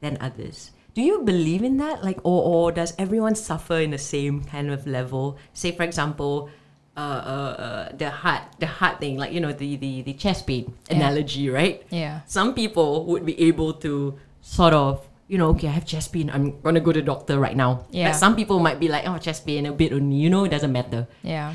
[0.00, 0.70] than others.
[0.94, 2.04] Do you believe in that?
[2.04, 5.36] Like, or, or does everyone suffer in the same kind of level?
[5.52, 6.50] Say, for example,
[6.96, 10.46] uh, uh, uh, the heart, the heart thing, like you know, the the the chest
[10.46, 10.96] pain Yeah.
[10.96, 11.82] analogy, right?
[11.90, 12.20] Yeah.
[12.26, 16.30] Some people would be able to sort of, you know, okay, I have chest pain.
[16.30, 17.86] I'm gonna go to the doctor right now.
[17.90, 18.10] Yeah.
[18.10, 20.14] But some people might be like, oh, chest pain a bit only.
[20.16, 21.08] You know, it doesn't matter.
[21.22, 21.54] Yeah.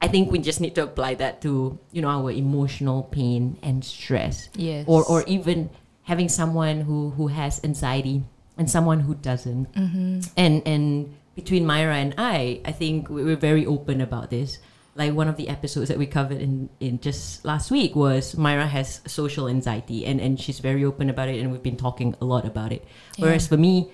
[0.00, 3.84] I think we just need to apply that to you know our emotional pain and
[3.84, 4.48] stress.
[4.54, 4.84] Yes.
[4.86, 5.70] or or even
[6.04, 8.22] having someone who who has anxiety
[8.56, 9.72] and someone who doesn't.
[9.74, 10.20] Mm-hmm.
[10.36, 14.58] and and between Myra and I I think we- we're very open about this.
[14.98, 18.66] Like one of the episodes that we covered in in just last week was Myra
[18.66, 22.24] has social anxiety and and she's very open about it and we've been talking a
[22.26, 22.82] lot about it.
[23.18, 23.90] Whereas for me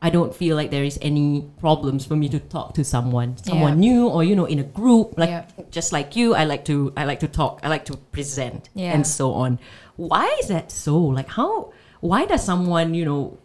[0.00, 3.80] I don't feel like there is any problems for me to talk to someone someone
[3.80, 5.44] new or you know in a group like Yeah.
[5.70, 8.94] just like you I like to I like to talk I like to present Yeah.
[8.94, 9.58] and so on
[9.96, 13.38] why is that so like how why does someone you know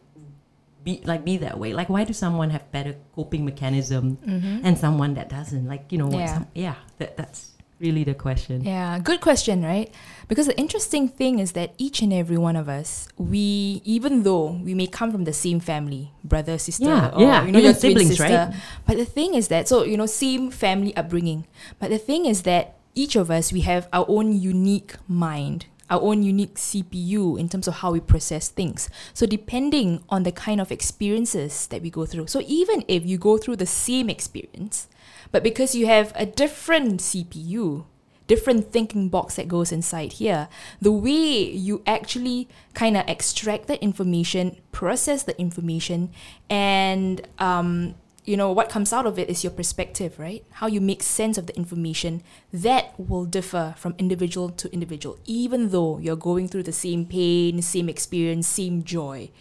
[0.83, 4.17] be like be that way like why do someone have better coping mechanism
[4.63, 6.19] and someone that doesn't like you know Mm-hmm.
[6.19, 6.33] Yeah.
[6.33, 9.93] some, yeah that, that's really the question Yeah, good question, right?
[10.27, 14.51] Because the interesting thing is that each and every one of us, we even though
[14.63, 17.63] we may come from the same family, brother, sister, Yeah, or yeah, you know even
[17.71, 18.55] your siblings, sister, right?
[18.87, 21.45] but the thing is that so you know same family upbringing,
[21.79, 25.65] but the thing is that each of us we have our own unique mind.
[25.89, 28.89] Our own unique CPU in terms of how we process things.
[29.13, 32.27] So, depending on the kind of experiences that we go through.
[32.27, 34.87] So, even if you go through the same experience,
[35.33, 37.85] but because you have a different CPU,
[38.27, 40.47] different thinking box that goes inside here,
[40.79, 46.11] the way you actually kind of extract the information, process the information,
[46.51, 50.45] and um, you know what comes out of it is your perspective, right?
[50.51, 52.21] How you make sense of the information
[52.53, 57.59] that will differ from individual to individual, even though you're going through the same pain,
[57.63, 59.31] same experience, same joy.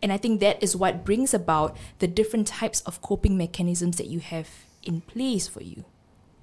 [0.00, 4.06] And I think that is what brings about the different types of coping mechanisms that
[4.06, 5.84] you have in place for you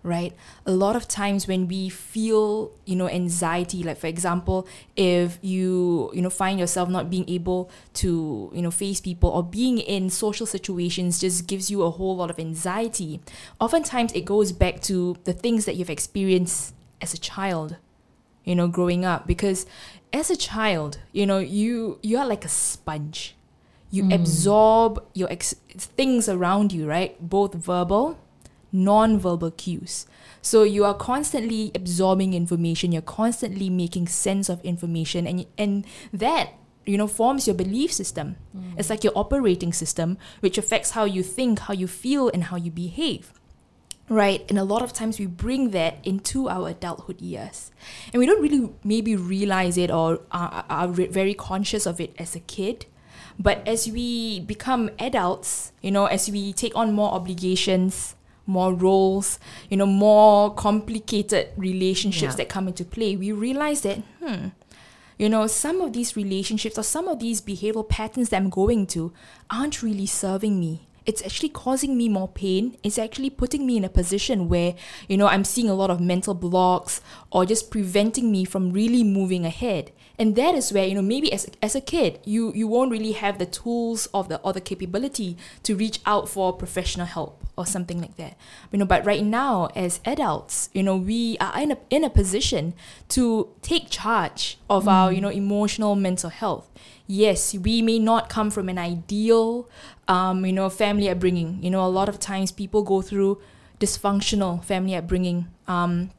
[0.04, 0.34] right?
[0.66, 6.10] A lot of times when we feel you know anxiety like for example if you
[6.14, 10.10] you know find yourself not being able to you know face people or being in
[10.10, 13.20] social situations just gives you a whole lot of anxiety
[13.60, 17.76] oftentimes it goes back to the things that you've experienced as a child
[18.48, 19.28] you know growing up.
[19.28, 19.68] Because
[20.12, 23.36] as a child you know you you are like a sponge.
[23.90, 24.16] You mm.
[24.16, 27.16] absorb your ex- things around you right?
[27.22, 28.18] Both verbal
[28.72, 30.06] non-verbal cues.
[30.42, 36.54] So you are constantly absorbing information you're constantly making sense of information and and that
[36.86, 38.38] you know forms your belief system.
[38.56, 38.80] Mm.
[38.80, 42.58] It's like your operating system which affects how you think how you feel and how
[42.58, 43.34] you behave.
[44.10, 44.46] Right?
[44.48, 47.72] And a lot of times we bring that into our adulthood years.
[48.14, 52.16] And we don't really maybe realize it or are, are re- very conscious of it
[52.18, 52.86] as a kid.
[53.38, 58.16] But as we become adults you know as we take on more obligations
[58.48, 62.38] more roles you know more complicated relationships Yeah.
[62.38, 64.48] that come into play we realize that hmm
[65.20, 68.86] you know some of these relationships or some of these behavioral patterns that i'm going
[68.88, 69.12] to
[69.50, 72.78] aren't really serving me it's actually causing me more pain.
[72.84, 74.76] It's actually putting me in a position where
[75.08, 79.04] you know i'm seeing a lot of mental blocks or just preventing me from really
[79.04, 79.92] moving ahead.
[80.20, 83.14] And that is where you know maybe as, as a kid you you won't really
[83.14, 87.66] have the tools of the or the capability to reach out for professional help or
[87.66, 88.36] something like that.
[88.72, 92.10] You know but right now as adults you know we are in a, in a
[92.10, 92.74] position
[93.10, 95.16] to take charge of our mm.
[95.16, 96.70] you know emotional mental health.
[97.06, 99.70] Yes we may not come from an ideal
[100.08, 101.60] um, you know family upbringing.
[101.62, 103.42] You know a lot of times people go through
[103.80, 106.10] dysfunctional family upbringing um,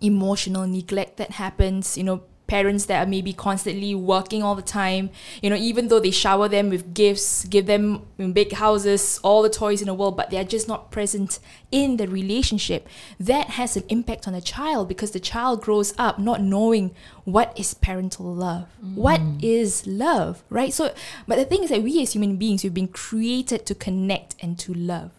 [0.00, 5.10] emotional neglect that happens you know parents that are maybe constantly working all the time.
[5.42, 9.48] You know, even though they shower them with gifts, give them big houses, all the
[9.48, 11.38] toys in the world, but they're just not present
[11.70, 12.88] in the relationship.
[13.18, 17.58] That has an impact on the child because the child grows up not knowing what
[17.58, 18.68] is parental love.
[18.94, 19.42] What mm.
[19.42, 20.72] is love, right?
[20.72, 20.94] So,
[21.26, 24.58] but the thing is that we as human beings, we've been created to connect and
[24.58, 25.12] to love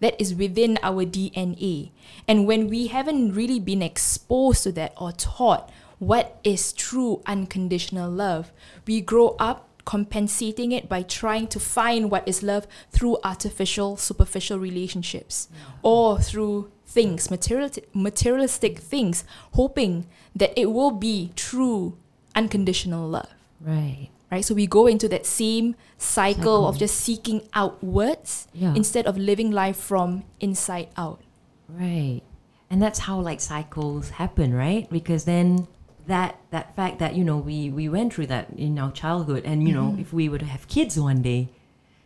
[0.00, 1.90] that is within our DNA.
[2.28, 8.10] And when we haven't really been exposed to that or taught what is true unconditional
[8.10, 8.52] love,
[8.86, 14.58] we grow up compensating it by trying to find what is love through artificial, superficial
[14.58, 15.48] relationships
[15.82, 21.96] or through things, materialistic, materialistic things, hoping that it will be true
[22.34, 23.28] unconditional love
[23.60, 24.08] Right.
[24.32, 24.44] right?
[24.44, 26.68] So we go into that same cycle, Cycle.
[26.68, 28.74] of just seeking outwards Yeah.
[28.74, 31.20] instead of living life from inside out.
[31.68, 32.22] Right.
[32.70, 34.88] And that's how like cycles happen, right?
[34.90, 35.68] Because then
[36.06, 39.66] that that fact that, you know, we we went through that in our childhood and
[39.66, 41.48] you know, if we were to have kids one day,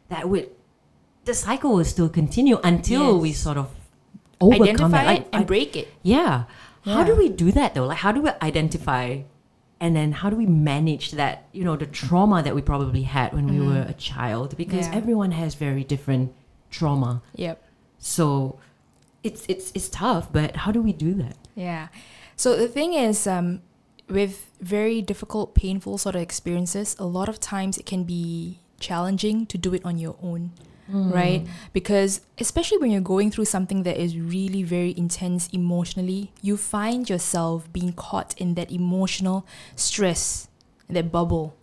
[0.08, 0.50] that would
[1.24, 3.22] the cycle will still continue until Yes.
[3.22, 3.68] we sort of
[4.40, 4.62] overcome
[4.94, 5.06] Identify it.
[5.06, 5.88] Like, and I- break it.
[6.02, 6.44] yeah.
[6.84, 7.86] How do we do that though?
[7.86, 9.20] Like how do we identify
[9.80, 13.32] and then how do we manage that, you know, the trauma that we probably had
[13.34, 14.56] when we were a child?
[14.56, 14.92] Because Mm-hmm.
[14.92, 14.98] Yeah.
[14.98, 16.32] everyone has very different
[16.70, 17.20] trauma.
[17.34, 17.62] Yep.
[17.98, 18.58] So
[19.22, 21.36] it's it's it's tough, but how do we do that?
[21.54, 21.88] Yeah.
[22.36, 23.60] So the thing is, um,
[24.08, 29.46] with very difficult, painful sort of experiences, a lot of times it can be challenging
[29.46, 30.52] to do it on your own.
[30.90, 31.12] Hmm.
[31.12, 31.46] Right?
[31.74, 37.10] Because especially when you're going through something that is really very intense emotionally, you find
[37.10, 40.48] yourself being caught in that emotional stress,
[40.88, 41.54] that bubble,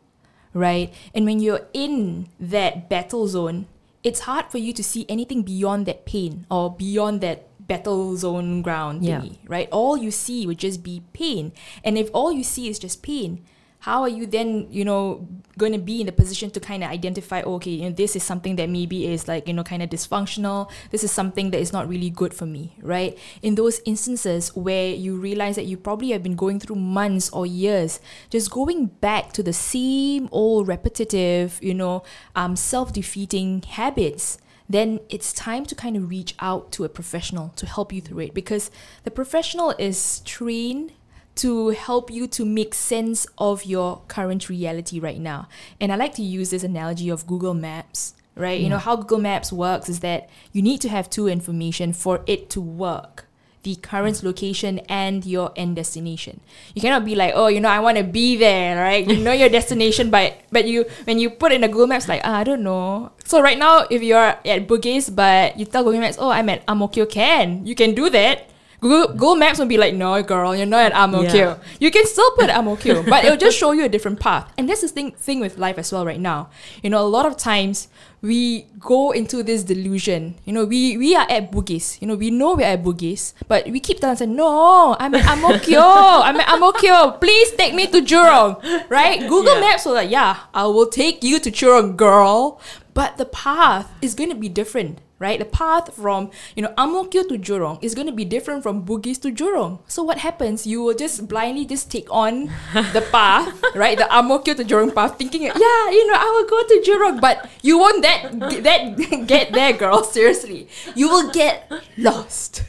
[0.53, 0.93] right?
[1.15, 3.65] And when you're in that battle zone,
[4.03, 8.61] it's hard for you to see anything beyond that pain or beyond that battle zone
[8.61, 9.21] ground Yeah.
[9.21, 9.67] thingy, right?
[9.71, 11.51] All you see would just be pain.
[11.83, 13.41] And if all you see is just pain,
[13.79, 15.27] how are you then, you know,
[15.59, 18.23] going to be in the position to kind of identify, okay, you know, this is
[18.23, 20.71] something that maybe is like, you know, kind of dysfunctional.
[20.89, 23.15] This is something that is not really good for me, right?
[23.43, 27.45] In those instances where you realize that you probably have been going through months or
[27.45, 27.99] years,
[28.31, 32.01] just going back to the same old repetitive, you know,
[32.35, 37.49] um, self defeating habits then it's time to kind of reach out to a professional
[37.55, 38.71] to help you through it because
[39.03, 40.91] the professional is trained
[41.35, 45.47] to help you to make sense of your current reality right now.
[45.81, 48.59] And I like to use this analogy of Google Maps, right?
[48.59, 48.81] You know, mm.
[48.81, 52.61] how Google Maps works is that you need to have two information for it to
[52.61, 53.25] work
[53.65, 56.39] the current location and your end destination.
[56.77, 59.01] You cannot be like, oh, you know, I want to be there, right?
[59.01, 62.21] You know your destination, but but you when you put in a Google Maps, like,
[62.23, 63.11] ah, I don't know.
[63.25, 66.61] So right now, if you're at Bugis, but you tell Google Maps, oh, I'm at
[66.69, 68.53] Ang Mo Kio, can you can do that?
[68.85, 71.33] Google, Google Maps will be like, no, girl, you're not at Ang Mo Kio.
[71.33, 71.57] Yeah.
[71.79, 74.51] You can still put Ang Mo Kio, but it'll just show you a different path.
[74.59, 76.53] And that's the thing, thing with life as well right now.
[76.83, 77.87] You know, a lot of times
[78.25, 80.35] we go into this delusion.
[80.45, 82.01] You know, we, we are at Bugis.
[82.01, 85.25] You know, we know we're at Bugis, but we keep telling ourselves, no, I'm at
[85.25, 85.79] Ang Mo Kio.
[85.79, 86.93] I'm at Ang Mo Kio.
[86.93, 88.57] Oh, oh, please take me to Jurong.
[88.89, 89.19] Right?
[89.29, 89.61] Google Yeah.
[89.61, 92.59] Maps will like, yeah, I will take you to Jurong, girl.
[92.93, 95.39] But the path is going to be different right?
[95.39, 98.63] The path from, you know, Ang Mo Kio to Jurong is going to be different
[98.63, 99.79] from Bugis to Jurong.
[99.87, 100.67] So what happens?
[100.67, 103.97] You will just blindly just take on the path, right?
[103.97, 106.75] The Ang Mo Kio to Jurong path, thinking, yeah, you know, I will go to
[106.85, 108.31] Jurong, but you won't that
[108.63, 110.03] that get there, girl.
[110.15, 112.63] Seriously, you will get lost.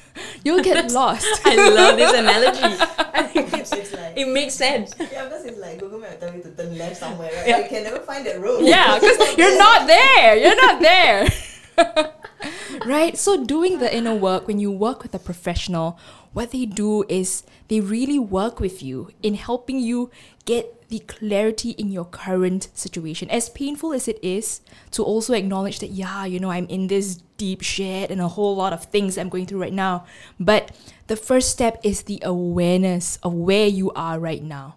[0.44, 1.28] You will get lost.
[1.44, 2.62] I love this analogy.
[3.12, 4.94] I think it's, It's like it makes sense.
[4.98, 7.46] yeah, because it's like Google Map tell you to turn left somewhere, right?
[7.46, 7.56] Yeah.
[7.60, 8.64] But you can never find that road.
[8.64, 10.36] Yeah, because you're not there.
[10.40, 11.28] You're not there.
[12.86, 13.16] right?
[13.16, 15.98] So, doing the inner work, when you work with a professional,
[16.32, 20.10] what they do is they really work with you in helping you
[20.44, 23.28] get the clarity in your current situation.
[23.30, 24.60] As painful as it is
[24.92, 28.54] to also acknowledge that, yeah, you know, I'm in this deep shit and a whole
[28.54, 30.06] lot of things I'm going through right now.
[30.38, 30.70] But
[31.08, 34.76] the first step is the awareness of where you are right now.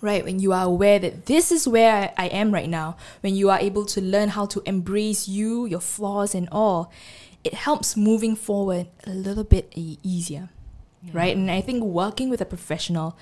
[0.00, 0.24] Right?
[0.24, 3.58] When you are aware that this is where I am right now, when you are
[3.58, 6.92] able to learn how to embrace you, your flaws, and all,
[7.44, 10.50] it helps moving forward a little bit easier,
[11.12, 11.36] right?
[11.36, 13.16] And I think working with a professional,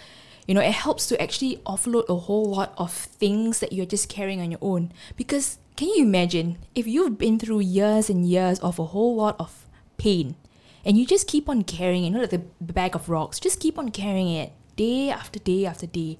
[0.46, 4.08] you know, it helps to actually offload a whole lot of things that you're just
[4.08, 4.92] carrying on your own.
[5.16, 9.36] Because can you imagine if you've been through years and years of a whole lot
[9.38, 9.66] of
[9.98, 10.36] pain
[10.84, 13.60] and you just keep on carrying it, you know, like the bag of rocks, just
[13.60, 16.18] keep on carrying it day after day after day.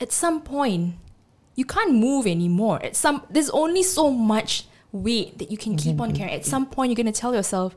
[0.00, 0.94] At some point,
[1.54, 2.82] you can't move anymore.
[2.82, 6.36] At some, there's only so much weight that you can keep on carrying.
[6.36, 7.76] At some point, you're gonna tell yourself,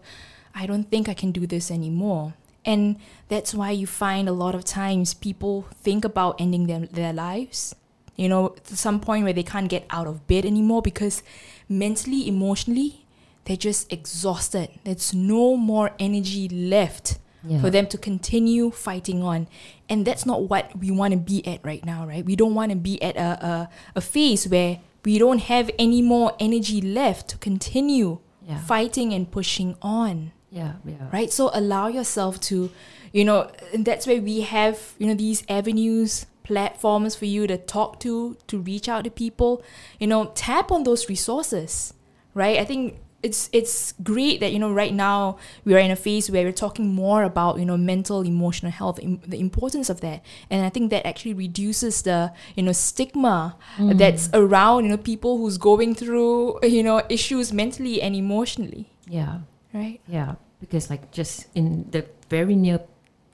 [0.56, 4.54] "I don't think I can do this anymore." And that's why you find a lot
[4.54, 7.76] of times people think about ending them, their lives,
[8.16, 11.24] you know, to some point where they can't get out of bed anymore because
[11.68, 13.06] mentally, emotionally,
[13.46, 14.70] they're just exhausted.
[14.84, 17.60] There's no more energy left Yeah.
[17.62, 19.48] for them to continue fighting on.
[19.90, 22.24] And that's not what we want to be at right now, right?
[22.24, 26.02] We don't want to be at a, a, a phase where we don't have any
[26.04, 28.60] more energy left to continue Yeah.
[28.60, 31.08] fighting and pushing on Yeah, yeah.
[31.14, 32.70] right so allow yourself to
[33.14, 37.58] you know and that's where we have you know these avenues platforms for you to
[37.58, 39.62] talk to to reach out to people
[40.00, 41.94] you know tap on those resources
[42.34, 45.96] right i think it's it's great that you know right now we are in a
[45.96, 50.02] phase where we're talking more about you know mental emotional health im- the importance of
[50.02, 53.98] that and i think that actually reduces the you know stigma mm.
[53.98, 59.40] that's around you know people who's going through you know issues mentally and emotionally Yeah.
[59.74, 62.80] right Yeah, because like just in the very near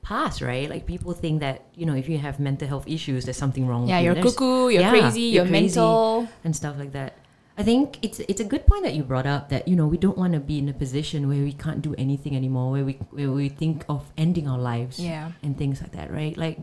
[0.02, 0.70] past, right?
[0.70, 3.88] Like people think that you know if you have mental health issues, there's something wrong.
[3.88, 4.06] Yeah, with you.
[4.06, 5.76] you're There's- cuckoo, you're yeah, crazy, you're you're, crazy.
[5.80, 6.28] mental.
[6.46, 7.12] and stuff like that.
[7.58, 9.97] I think it's it's a good point that you brought up that you know we
[9.97, 12.93] don't want to be in a position where we can't do anything anymore, where we
[13.10, 15.32] where we think of ending our lives Yeah.
[15.41, 16.38] and things like that, right?
[16.38, 16.60] Like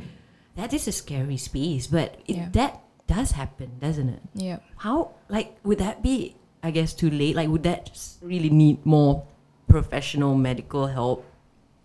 [0.54, 2.48] that is a scary space, but it, Yeah.
[2.54, 2.72] that
[3.10, 4.22] does happen, doesn't it?
[4.38, 4.58] Yeah.
[4.78, 6.36] How like would that be?
[6.62, 7.34] I guess too late.
[7.34, 9.26] Like would that s- really need more
[9.68, 11.26] professional medical help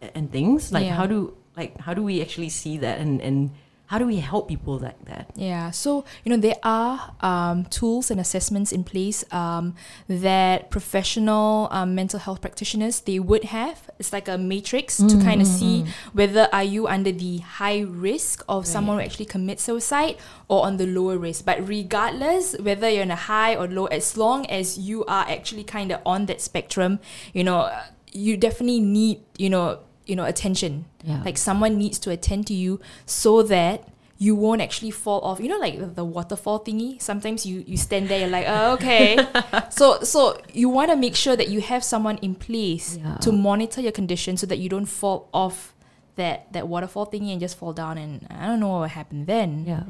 [0.02, 0.72] and things?
[0.72, 0.96] Like Yeah.
[0.96, 3.52] how do like how do we actually see that and and
[3.90, 5.32] how do we help people like that?
[5.34, 9.74] Yeah, so you know there are um, tools and assessments in place um,
[10.08, 13.90] that professional um, mental health practitioners they would have.
[13.98, 15.88] It's like a matrix to Mm, kind of mm, see mm.
[16.14, 20.18] whether are you under the high risk of someone who actually commits suicide
[20.48, 21.46] or on the lower risk.
[21.46, 25.64] But regardless whether you're in a high or low, as long as you are actually
[25.64, 27.00] kind of on that spectrum,
[27.34, 27.74] you know,
[28.12, 29.80] you definitely need you know
[30.10, 30.86] you know attention.
[31.04, 31.22] Yeah.
[31.24, 33.88] Like someone needs to attend to you so that
[34.18, 35.40] you won't actually fall off.
[35.40, 37.02] You know, like the, waterfall thingy.
[37.02, 39.16] Sometimes you you stand there, you're like, oh, okay.
[39.70, 43.16] so so you want to make sure that you have someone in place Yeah.
[43.24, 45.74] to monitor your condition so that you don't fall off
[46.20, 47.98] that that waterfall thingy and just fall down.
[47.98, 49.84] And I don't know what will happen then yeah.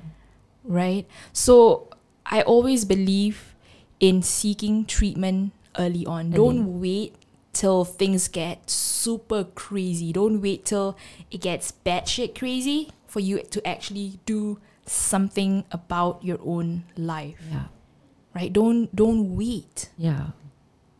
[0.64, 1.08] right?
[1.34, 1.90] So
[2.26, 3.56] I always believe
[4.00, 6.30] in seeking treatment early on.
[6.32, 7.16] Don't wait
[7.60, 10.16] till things get super crazy.
[10.16, 10.96] Don't wait till
[11.30, 17.68] it gets batshit crazy for you to actually do something about your own life, Yeah.
[18.34, 18.52] right?
[18.54, 19.90] Don't don't wait.
[20.00, 20.32] Yeah.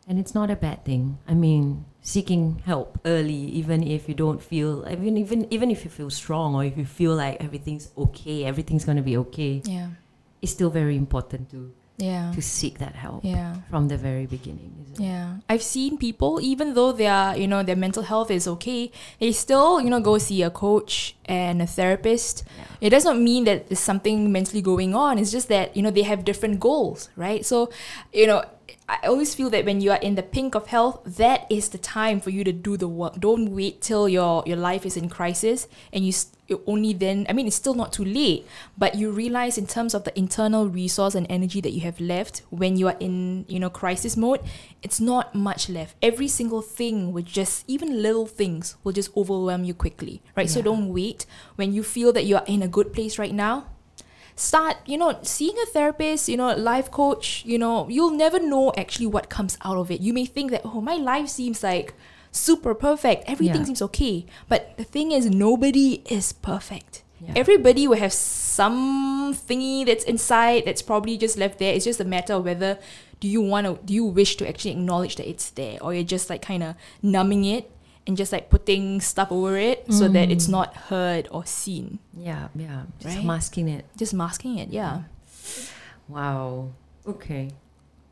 [0.06, 1.16] And it's not a bad thing.
[1.26, 5.90] I mean, seeking help early, even if you don't feel, even even even if you
[5.90, 9.94] feel strong or if you feel like everything's okay, everything's gonna be okay, Yeah,
[10.42, 13.56] it's still very important to yeah, to seek that help yeah.
[13.68, 14.80] from the very beginning.
[14.98, 19.32] Yeah, I've seen people even though their you know their mental health is okay, they
[19.32, 22.44] still you know go see a coach and a therapist.
[22.58, 22.88] Yeah.
[22.88, 25.18] It does not mean that there's something mentally going on.
[25.18, 27.44] It's just that you know they have different goals, right?
[27.44, 27.70] So,
[28.12, 28.44] you know,
[28.88, 31.78] I always feel that when you are in the pink of health, that is the
[31.78, 33.20] time for you to do the work.
[33.20, 36.12] Don't wait till your your life is in crisis and you.
[36.66, 38.46] Only then i mean it's still not too late
[38.76, 42.42] but you realize in terms of the internal resource and energy that you have left
[42.50, 44.40] when you are in you know crisis mode
[44.82, 45.94] it's not much left.
[46.00, 50.48] Every single thing will just even little things will just overwhelm you quickly right?
[50.48, 51.26] So don't wait.
[51.56, 53.66] When you feel that you are in a good place right now
[54.36, 58.72] start you know seeing a therapist you know life coach you know you'll never know
[58.74, 60.00] actually what comes out of it.
[60.00, 61.94] You may think that oh my life seems like
[62.32, 63.64] super perfect everything Yeah.
[63.64, 67.32] seems okay but the thing is nobody is perfect Yeah.
[67.36, 72.04] everybody will have some thingy that's inside that's probably just left there it's just a
[72.04, 72.78] matter of whether
[73.18, 76.04] do you want to do you wish to actually acknowledge that it's there or you're
[76.16, 77.70] just like kind of numbing it
[78.06, 80.50] and just like putting stuff over it so that it's Mm.
[80.58, 82.84] not heard or seen Yeah, yeah.
[82.98, 83.24] Just Right?
[83.26, 83.84] masking it.
[83.96, 85.02] just masking it yeah
[86.08, 86.70] Wow.
[87.06, 87.50] Okay.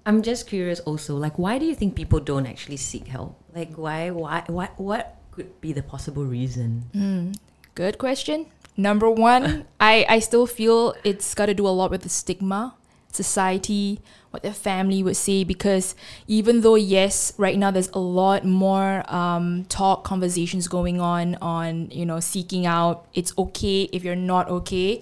[0.09, 3.37] I'm just curious also, like why do you think people don't actually seek help?
[3.55, 6.89] Like why why why what could be the possible reason?
[6.97, 7.37] Mm,
[7.75, 8.47] good question.
[8.75, 12.75] Number one, I, I still feel it's got to do a lot with the stigma,
[13.13, 14.01] society,
[14.31, 15.45] what their family would say.
[15.45, 15.95] Because
[16.27, 21.91] even though, yes, right now there's a lot more um, talk, conversations going on on,
[21.91, 24.99] you know, seeking out, it's okay if you're not okay.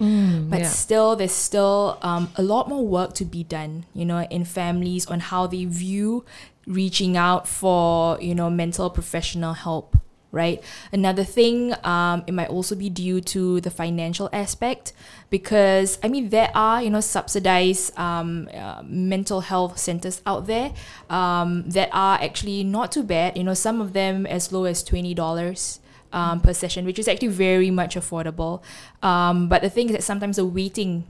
[0.51, 0.68] But yeah.
[0.68, 5.07] still, there's still um, a lot more work to be done, you know, in families
[5.07, 6.24] on how they view
[6.66, 9.97] reaching out for, you know, mental professional help,
[10.37, 10.62] right?
[10.93, 14.93] Another thing, um, it might also be due to the financial aspect
[15.30, 20.72] because, I mean, there are, you know, subsidized um, uh, mental health centers out there
[21.11, 24.84] um, that are actually not too bad, you know, some of them as low as
[24.84, 25.78] $20
[26.12, 28.62] um, per session, which is actually very much affordable.
[29.03, 31.05] Um, but the thing is that sometimes the waiting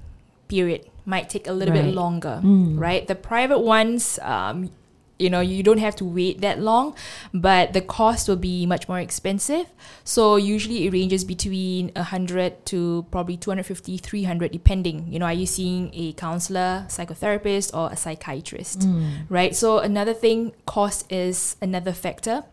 [0.49, 2.79] period might take a little bit longer, Mm.
[2.81, 3.07] right?
[3.07, 4.71] The private ones, um,
[5.19, 6.95] you know, you don't have to wait that long,
[7.33, 9.67] but the cost will be much more expensive.
[10.05, 15.07] So usually it ranges between 100 to probably 250, 300, depending.
[15.11, 18.81] You know, are you seeing a counselor, psychotherapist, or a psychiatrist?
[18.81, 19.27] Mm.
[19.29, 19.57] right?
[19.57, 22.45] So another thing, cost is another factor.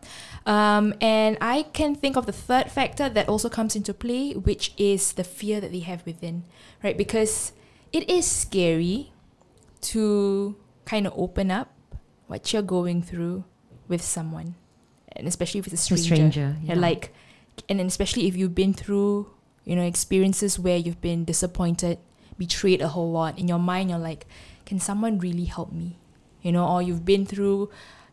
[0.46, 4.72] Um, and I can think of the third factor that also comes into play, which
[4.76, 6.44] is the fear that they have within,
[6.82, 6.96] right?
[6.96, 7.52] Because
[7.92, 9.12] it is scary
[9.92, 11.73] to kind of open up
[12.26, 13.44] what you're going through
[13.88, 14.54] with someone,
[15.12, 16.30] and especially if it's a A stranger.
[16.30, 16.56] stranger.
[16.62, 17.12] Yeah, like,
[17.68, 19.28] and then especially if you've been through,
[19.64, 21.98] you know, experiences where you've been disappointed,
[22.38, 23.38] betrayed a whole lot.
[23.38, 24.26] In your mind, you're like,
[24.66, 25.98] can someone really help me?
[26.42, 27.70] You know, or you've been through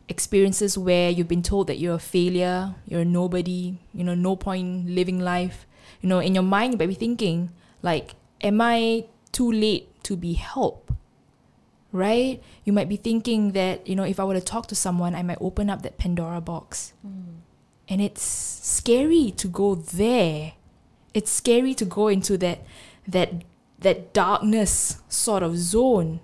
[0.08, 4.36] experiences where you've been told that you're a failure, you're a nobody, you know, no
[4.36, 5.66] point living life.
[6.00, 7.50] You know, in your mind, you might be thinking,
[7.82, 10.90] like, am I too late to be helped?
[11.92, 12.42] Right?
[12.64, 15.22] You might be thinking that, you know, if I were to talk to someone, I
[15.22, 16.94] might open up that Pandora box.
[17.88, 20.54] And it's scary to go there.
[21.12, 22.60] It's scary to go into that
[23.06, 23.44] that
[23.80, 26.20] that darkness sort of zone.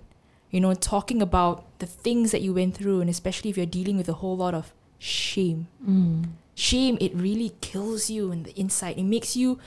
[0.49, 3.97] You know, talking about the things that you went through and especially if you're dealing
[3.97, 5.67] with a whole lot of shame.
[5.87, 6.29] Mm.
[6.55, 8.97] Shame, it really kills you in the inside.
[8.97, 9.59] It makes you,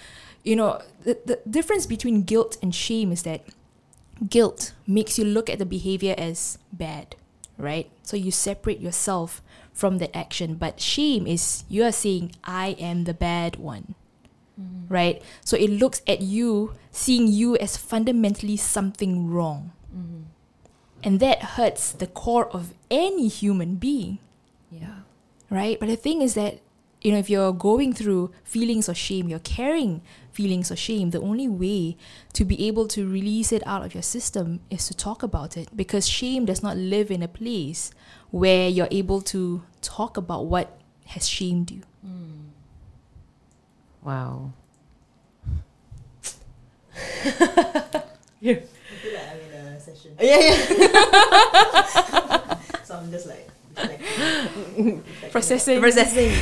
[0.42, 3.44] you know, the, the difference between guilt and shame is that
[4.28, 7.16] guilt makes you look at the behavior as bad,
[7.58, 7.90] right?
[8.02, 9.42] So you separate yourself
[9.72, 10.54] from that action.
[10.54, 13.94] But shame is you are saying, I am the bad one,
[14.60, 14.84] mm.
[14.88, 15.22] right?
[15.44, 19.72] So it looks at you, seeing you as fundamentally something wrong.
[19.94, 20.22] Mm-hmm.
[21.02, 24.18] And that hurts the core of any human being
[24.70, 25.02] Yeah.
[25.50, 25.80] right?
[25.80, 26.60] But the thing is that,
[27.02, 30.00] you know, if you're going through feelings of shame, you're carrying
[30.32, 31.96] feelings of shame, the only way
[32.32, 35.68] to be able to release it out of your system is to talk about it
[35.76, 37.90] because shame does not live in a place
[38.30, 41.82] where you're able to talk about what has shamed you.
[42.04, 42.48] Hmm.
[44.02, 44.52] Wow.
[48.40, 48.54] yeah.
[48.92, 50.12] I feel like I'm in a session.
[50.20, 50.52] Yeah, yeah.
[52.84, 53.50] So I'm just like reflecting.
[53.50, 53.61] reflecting.
[55.30, 55.80] Processing.
[55.80, 56.32] Processing.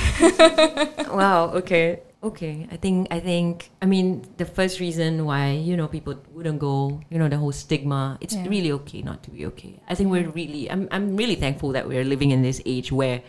[1.15, 1.51] wow.
[1.55, 2.01] Okay.
[2.23, 2.67] Okay.
[2.71, 3.09] I think.
[3.11, 3.71] I think.
[3.81, 7.53] I mean, the first reason why you know people wouldn't go, you know, the whole
[7.53, 8.19] stigma.
[8.21, 8.47] It's Yeah.
[8.49, 9.81] really okay not to be okay.
[9.89, 10.71] I think we're really.
[10.71, 10.89] I'm.
[10.91, 13.23] I'm really thankful that we're living in this age where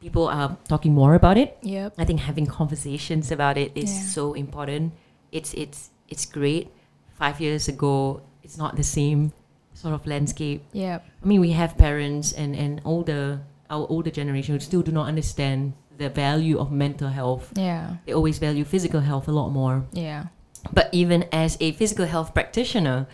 [0.00, 1.58] people are talking more about it.
[1.62, 1.94] Yep.
[1.98, 4.02] I think having conversations about it is Yeah.
[4.14, 4.92] so important.
[5.32, 6.70] It's it's it's great.
[7.18, 9.32] Five years ago, it's not the same
[9.80, 10.64] sort of landscape.
[10.72, 10.98] Yeah.
[11.22, 15.06] I mean, we have parents and and older our older generation who still do not
[15.06, 17.52] understand the value of mental health.
[17.54, 17.96] Yeah.
[18.06, 19.86] They always value physical health a lot more.
[19.92, 20.26] Yeah.
[20.72, 23.06] But even as a physical health practitioner,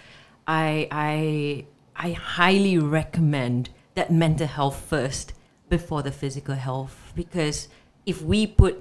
[0.47, 5.33] I I I highly recommend that mental health first
[5.69, 7.69] before the physical health because
[8.07, 8.75] if we put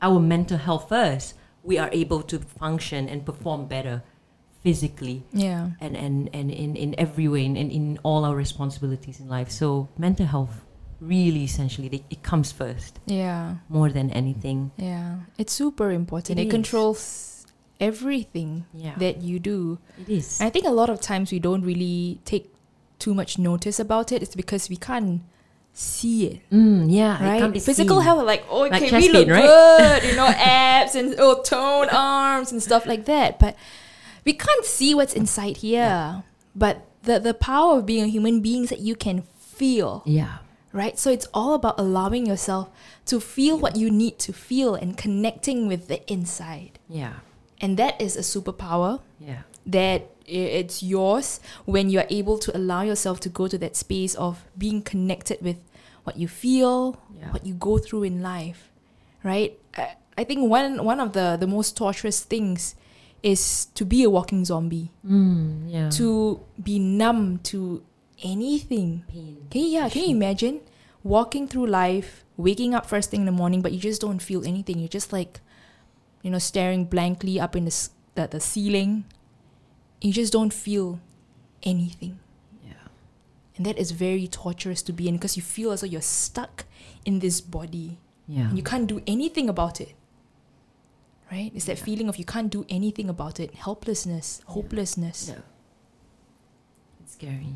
[0.00, 4.02] our mental health first, we are able to function and perform better
[4.62, 5.70] physically Yeah.
[5.80, 9.50] and, and, and in, in every way and in, in all our responsibilities in life.
[9.50, 10.64] So mental health
[11.00, 13.54] really essentially they, it comes first Yeah.
[13.70, 14.70] more than anything.
[14.76, 15.20] Yeah.
[15.38, 16.38] It's super important.
[16.38, 17.46] It It, controls
[17.80, 18.94] everything Yeah.
[18.98, 19.78] that you do.
[19.98, 20.40] it is.
[20.40, 22.52] And I think a lot of times we don't really take
[22.98, 24.22] too much notice about it.
[24.22, 25.22] It's because we can't
[25.72, 26.40] see it.
[26.52, 27.52] Mm, yeah, it Right?
[27.52, 28.04] be Physical seen.
[28.04, 29.46] health, like, oh, Like okay, chest we look pain, right?
[29.46, 33.38] good, you know, abs and oh, toned arms and stuff like that.
[33.38, 33.56] But
[34.24, 36.22] we can't see what's inside here.
[36.54, 40.38] But the, the power of being a human being is that you can feel, Yeah.
[40.72, 40.98] right?
[40.98, 42.68] So it's all about allowing yourself
[43.06, 46.78] to feel what you need to feel and connecting with the inside.
[46.88, 47.14] Yeah.
[47.60, 49.42] And that is a superpower Yeah.
[49.66, 54.44] that it's yours when you're able to allow yourself to go to that space of
[54.56, 55.56] being connected with
[56.04, 57.30] what you feel, Yeah.
[57.32, 58.70] what you go through in life,
[59.24, 59.58] right?
[59.76, 62.74] I, I think one one of the the most torturous things
[63.22, 65.90] is to be a walking zombie, Mm, yeah.
[65.90, 67.82] to be numb to
[68.22, 69.04] anything.
[69.08, 69.46] pain.
[69.50, 70.60] Can you, yeah, can you imagine
[71.04, 74.44] walking through life, waking up first thing in the morning, but you just don't feel
[74.46, 74.78] anything.
[74.78, 75.40] You're just like,
[76.22, 79.04] you know, staring blankly up in the the, the ceiling.
[80.00, 80.98] You just don't feel
[81.62, 82.18] anything.
[82.66, 82.72] Yeah.
[83.56, 86.64] And that is very torturous to be in because you feel as though you're stuck
[87.04, 88.48] in this body Yeah.
[88.48, 89.92] and you can't do anything about it.
[91.30, 91.52] Right?
[91.54, 91.84] It's that Yeah.
[91.84, 93.54] feeling of you can't do anything about it.
[93.54, 95.28] Helplessness, hopelessness.
[95.28, 95.36] No.
[97.02, 97.54] It's scary.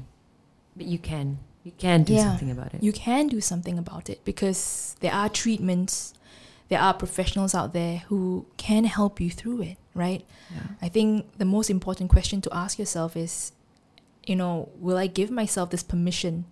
[0.76, 1.38] But you can.
[1.64, 2.24] You can do Yeah.
[2.24, 2.82] something about it.
[2.82, 6.14] You can do something about it because there are treatments,
[6.68, 10.24] there are professionals out there who can help you through it, right?
[10.52, 10.60] Yeah.
[10.82, 13.52] I think the most important question to ask yourself is,
[14.26, 16.44] you know, will I give myself this permission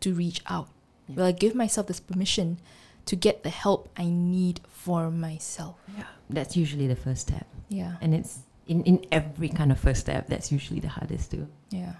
[0.00, 0.68] to reach out?
[1.08, 2.58] Will I give myself this permission
[3.06, 5.76] to get the help I need for myself?
[5.96, 6.04] Yeah.
[6.30, 7.46] That's usually the first step.
[7.68, 7.96] Yeah.
[8.00, 11.48] And it's in, in every kind of first step, that's usually the hardest too.
[11.70, 11.94] Yeah.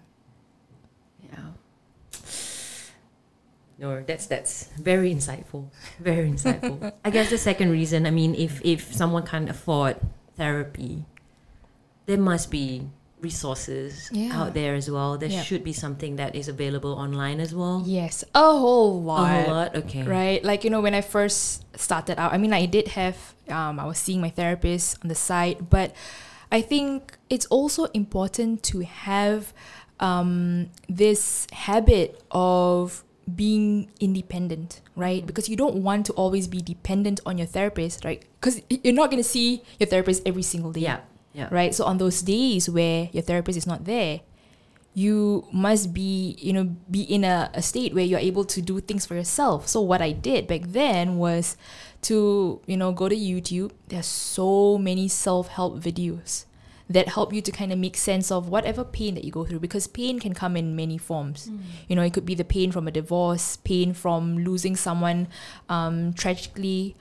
[1.22, 1.50] Yeah.
[3.78, 5.68] No, that's that's very insightful.
[5.98, 6.92] Very insightful.
[7.04, 9.96] I guess the second reason, I mean, if if someone can't afford
[10.36, 11.04] therapy,
[12.06, 12.88] there must be
[13.24, 14.36] resources Yeah.
[14.38, 15.16] out there as well.
[15.18, 15.42] There Yeah.
[15.42, 17.82] should be something that is available online as well.
[17.86, 18.22] Yes.
[18.34, 19.24] A whole lot.
[19.24, 19.70] A whole lot.
[19.82, 20.02] Okay.
[20.04, 20.40] Right?
[20.44, 23.16] Like, you know, when I first started out, I mean, I did have,
[23.48, 25.88] um, I was seeing my therapist on the side, but
[26.52, 29.52] I think it's also important to have
[30.00, 33.04] um, this habit of
[33.42, 35.24] being independent, right?
[35.24, 38.20] Because you don't want to always be dependent on your therapist, right?
[38.40, 41.00] Because you're not going to see your therapist every single day Yeah.
[41.34, 41.48] Yeah.
[41.50, 41.74] right?
[41.74, 44.20] So on those days where your therapist is not there,
[44.94, 48.80] you must be, you know, be in a, a state where you're able to do
[48.80, 49.66] things for yourself.
[49.66, 51.56] So what I did back then was
[52.02, 53.72] to, you know, go to YouTube.
[53.88, 56.44] There's so many self-help videos
[56.88, 59.58] that help you to kind of make sense of whatever pain that you go through
[59.58, 61.50] because pain can come in many forms.
[61.88, 65.26] You know, it could be the pain from a divorce, pain from losing someone
[65.68, 66.94] um, tragically,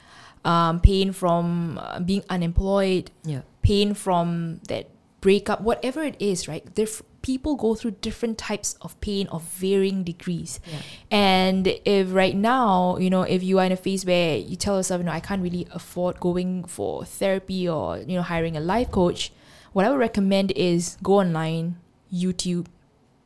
[0.45, 3.41] um, pain from uh, being unemployed, Yeah.
[3.63, 4.89] Pain from that
[5.21, 6.63] breakup, whatever it is, right?
[6.75, 10.59] Diff- people go through different types of pain of varying degrees.
[10.69, 10.79] Yeah.
[11.09, 14.75] And if right now, you know, if you are in a phase where you tell
[14.75, 18.59] yourself, you know, I can't really afford going for therapy or, you know, hiring a
[18.59, 19.31] life coach,
[19.71, 21.77] what I would recommend is go online,
[22.13, 22.67] YouTube,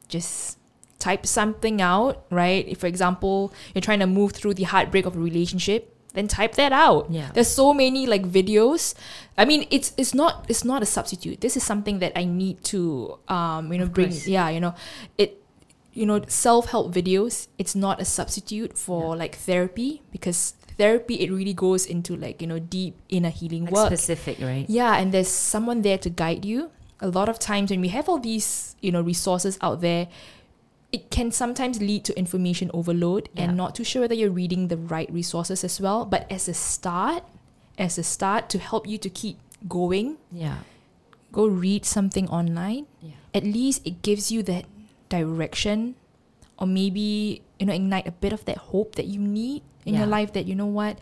[0.08, 0.60] just
[1.00, 2.66] type something out, right?
[2.68, 6.56] If, for example, you're trying to move through the heartbreak of a relationship, then type
[6.56, 7.08] that out.
[7.10, 7.30] Yeah.
[7.34, 8.94] There's so many like videos.
[9.38, 11.42] I mean, it's it's not it's not a substitute.
[11.42, 14.28] This is something that I need to um you know Of bring course.
[14.28, 14.74] yeah, you know,
[15.18, 15.42] it
[15.94, 21.54] you know, self-help videos, it's not a substitute for like therapy because therapy it really
[21.58, 23.88] goes into like, you know, deep inner healing Like work.
[23.88, 24.70] specific, right?
[24.70, 26.70] Yeah, and there's someone there to guide you.
[27.00, 30.08] A lot of times when we have all these, you know, resources out there,
[30.92, 33.44] it can sometimes lead to information overload Yeah.
[33.44, 36.06] and not too sure whether you're reading the right resources as well.
[36.06, 37.24] But as a start,
[37.78, 40.60] as a start to help you to keep going, Yeah.
[41.32, 42.86] go read something online.
[43.02, 43.12] Yeah.
[43.34, 44.66] At least it gives you that
[45.10, 45.96] direction
[46.58, 50.08] or maybe, you know, ignite a bit of that hope that you need in your
[50.08, 50.98] life that you know what?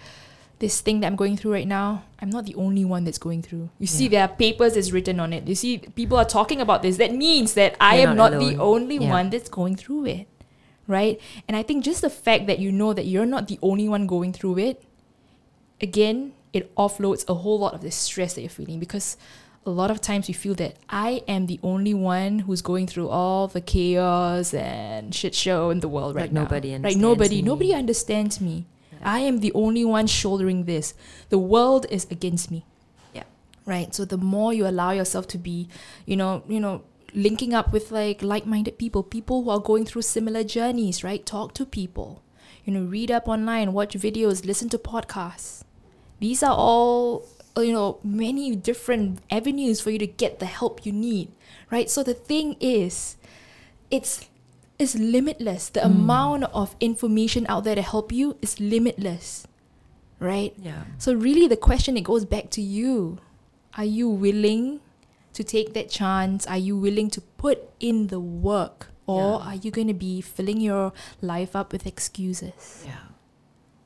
[0.59, 3.41] This thing that I'm going through right now, I'm not the only one that's going
[3.41, 3.69] through.
[3.77, 4.09] You see, Yeah.
[4.09, 5.47] there are papers that's written on it.
[5.47, 6.95] You see, people are talking about this.
[6.97, 9.09] That means that I You're am not not, the only Yeah.
[9.09, 10.27] one that's going through it.
[10.87, 11.19] Right?
[11.47, 14.05] And I think just the fact that you know that you're not the only one
[14.07, 14.83] going through it,
[15.81, 19.17] again, it offloads a whole lot of the stress that you're feeling because
[19.65, 23.09] a lot of times you feel that I am the only one who's going through
[23.09, 26.43] all the chaos and shit show in the world Like right now.
[26.43, 26.95] nobody Right?
[26.95, 27.41] Nobody, me.
[27.41, 28.65] nobody understands me.
[29.05, 30.93] I am the only one shouldering this.
[31.29, 32.65] The world is against me.
[33.13, 33.23] Yeah.
[33.65, 33.93] Right.
[33.93, 35.69] So the more you allow yourself to be,
[36.05, 36.81] you know, you know,
[37.13, 41.25] linking up with like like-minded people, people who are going through similar journeys, right?
[41.25, 42.23] Talk to people.
[42.65, 45.63] You know, read up online, watch videos, listen to podcasts.
[46.19, 50.85] These are all uh, you know many different avenues for you to get the help
[50.85, 51.31] you need,
[51.71, 51.89] right?
[51.89, 53.17] So the thing is,
[53.91, 54.27] it's
[54.77, 55.69] it's limitless.
[55.69, 59.47] The amount of information out there to help you is limitless,
[60.19, 60.53] right?
[60.57, 60.83] Yeah.
[60.97, 63.19] So really the question it goes back to you.
[63.77, 64.79] Are you willing
[65.33, 66.47] to take that chance?
[66.47, 68.87] Are you willing to put in the work?
[69.07, 69.47] Or Yeah.
[69.51, 72.83] are you going to be filling your life up with excuses?
[72.85, 73.11] Yeah.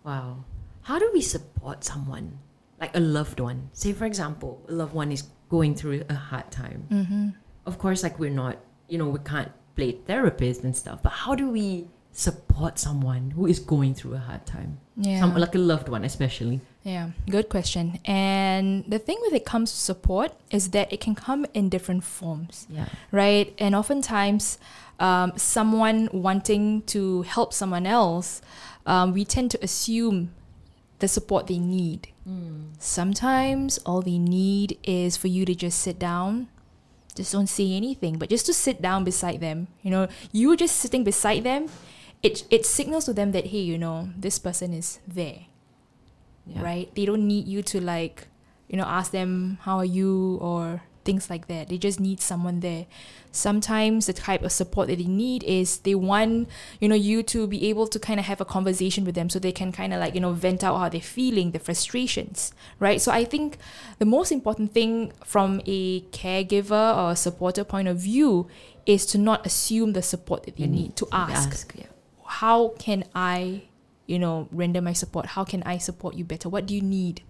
[0.04, 0.46] Wow.
[0.84, 2.40] How do we support someone,
[2.80, 3.70] like a loved one?
[3.74, 6.88] Say, for example, a loved one is going through a hard time.
[6.90, 7.30] Mm-hmm.
[7.66, 11.34] Of course, like we're not, you know, we can't play therapist and stuff, but how
[11.36, 14.78] do we support someone who is going through a hard time?
[14.98, 15.22] Yeah.
[15.22, 16.60] Some, like a loved one, especially.
[16.84, 18.00] Yeah, good question.
[18.04, 22.04] And the thing with it comes to support is that it can come in different
[22.04, 22.88] forms, Yeah.
[23.12, 23.54] right?
[23.58, 24.58] And oftentimes,
[25.00, 28.42] um, someone wanting to help someone else,
[28.86, 30.32] um, we tend to assume
[31.00, 32.02] the support they need.
[32.80, 36.48] Sometimes all they need is for you to just sit down,
[37.20, 39.68] just don't say anything, but just to sit down beside them.
[39.84, 41.68] You know, you just sitting beside them,
[42.24, 45.46] it it signals to them that hey, you know, this person is there
[46.48, 46.64] Yeah.
[46.64, 46.88] right?
[46.96, 48.28] They don't need you to like,
[48.68, 51.70] you know, ask them how are you or things like that.
[51.70, 52.86] They just need someone there.
[53.32, 56.50] Sometimes the type of support that they need is they want,
[56.80, 59.40] you know, you to be able to kind of have a conversation with them so
[59.40, 63.02] they can kind of like, you know, vent out how they're feeling, the frustrations, right?
[63.02, 63.58] So I think
[63.98, 68.48] the most important thing from a caregiver or a supporter point of view
[68.86, 70.72] is to not assume the support that they mm.
[70.72, 71.86] need, to ask yeah.
[72.26, 73.64] how can I,
[74.06, 75.26] you know, render my support?
[75.28, 76.50] How can I support you better?
[76.50, 77.24] What do you need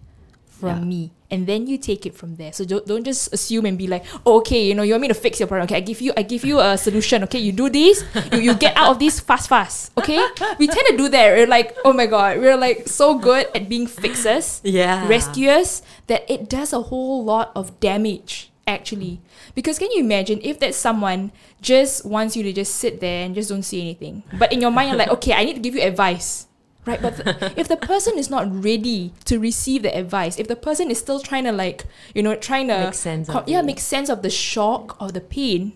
[0.50, 0.84] from Yeah.
[0.84, 1.10] me?
[1.30, 2.52] And then you take it from there.
[2.52, 5.08] So don't, don't just assume and be like, oh, okay, you know, you want me
[5.08, 5.64] to fix your problem.
[5.70, 7.22] Okay, I give you, I give you a solution.
[7.24, 9.92] Okay, you do this, you, you get out of this fast, fast.
[9.96, 10.18] Okay,
[10.58, 11.30] we tend to do that.
[11.36, 15.06] We're like, oh my god, we're like so good at being fixers Yeah.
[15.06, 19.20] rescuers that it does a whole lot of damage actually
[19.56, 23.34] because can you imagine if that someone just wants you to just sit there and
[23.34, 25.74] just don't say anything but in your mind you're like okay i need to give
[25.74, 26.46] you advice
[26.86, 30.56] right but th- if the person is not ready to receive the advice if the
[30.56, 33.60] person is still trying to like you know trying to Make sense of co- yeah
[33.60, 33.64] it.
[33.66, 35.72] make sense of the shock or the pain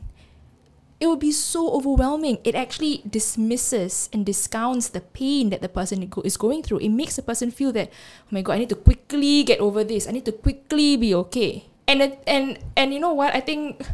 [1.00, 2.38] it would be so overwhelming.
[2.44, 6.78] It actually dismisses and discounts the pain that the person is going through.
[6.78, 9.82] It makes the person feel that, oh my god, I need to quickly get over
[9.84, 10.08] this.
[10.08, 11.66] I need to quickly be okay.
[11.88, 13.34] And it, and and you know what?
[13.34, 13.84] I think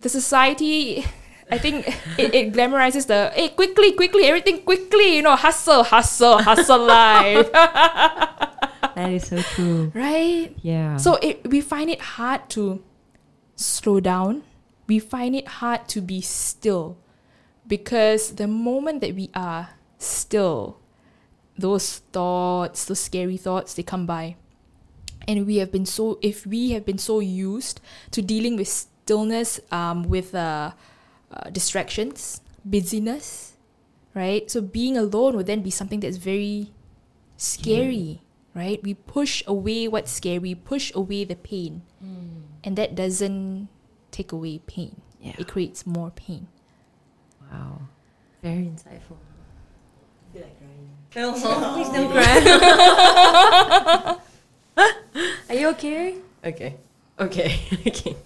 [0.00, 1.04] the society,
[1.50, 1.88] I think
[2.18, 5.16] it, it glamorizes the hey quickly, quickly, everything quickly.
[5.16, 9.92] You know, hustle, hustle, hustle life, That is so true.
[9.94, 10.54] right?
[10.62, 10.96] Yeah.
[10.96, 12.82] So it, we find it hard to
[13.56, 14.42] slow down.
[14.86, 16.96] We find it hard to be still
[17.66, 20.78] because the moment that we are still,
[21.56, 24.36] those thoughts, those scary thoughts, they come by.
[25.26, 27.80] And we have been so, if we have been so used
[28.12, 30.72] to dealing with stillness, um, with uh,
[31.32, 33.52] uh, distractions, busyness,
[34.14, 34.50] right?
[34.50, 36.72] So being alone would then be something that's very
[37.36, 38.20] scary,
[38.54, 38.82] right?
[38.82, 41.82] We push away what's scary, push away the pain,
[42.64, 43.68] and that doesn't
[44.10, 45.00] take away pain.
[45.20, 45.34] yeah.
[45.38, 46.48] It creates more pain.
[47.50, 47.82] Wow.
[48.42, 49.16] Very insightful.
[49.18, 49.20] I
[50.32, 50.90] feel like crying.
[51.74, 52.34] Please don't cry.
[55.48, 56.16] Are you okay?
[56.44, 56.76] Okay.
[57.18, 57.60] Okay.
[57.86, 58.16] okay.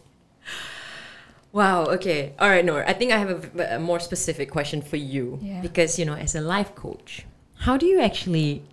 [1.52, 1.84] Wow.
[2.00, 2.32] Okay.
[2.38, 2.84] All right, Nur.
[2.88, 5.60] I think I have a more specific question for you Yeah.
[5.60, 7.26] because you know, as a life coach,
[7.68, 8.64] how do you actually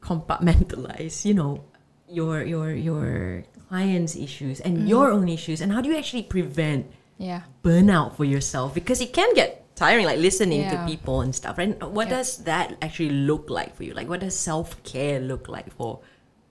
[0.00, 1.24] compartmentalize?
[1.24, 1.64] You know,
[2.08, 4.86] your your your clients' issues and mm-hmm.
[4.86, 6.86] your own issues, and how do you actually prevent
[7.18, 7.42] Yeah.
[7.64, 8.74] burnout for yourself?
[8.74, 10.70] Because it can get tiring, like listening Yeah.
[10.78, 11.58] to people and stuff.
[11.58, 11.74] Right?
[11.82, 12.22] What Yeah.
[12.22, 13.92] does that actually look like for you?
[13.92, 15.98] Like, what does self care look like for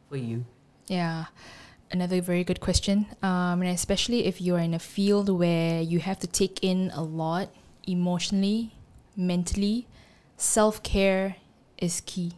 [0.10, 0.44] for you?
[0.88, 1.26] Yeah.
[1.92, 3.08] Another very good question.
[3.24, 7.04] Um, and especially if you're in a field where you have to take in a
[7.04, 7.50] lot
[7.88, 8.76] emotionally,
[9.16, 9.88] mentally,
[10.36, 11.38] self care
[11.78, 12.34] is key.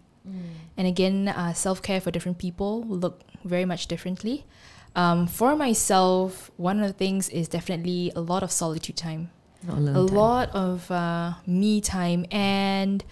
[0.78, 4.46] And again, uh, self care for different people will look very much differently.
[4.96, 9.32] Um, for myself, one of the things is definitely a lot of solitude time
[9.68, 13.04] a lot of uh, me time and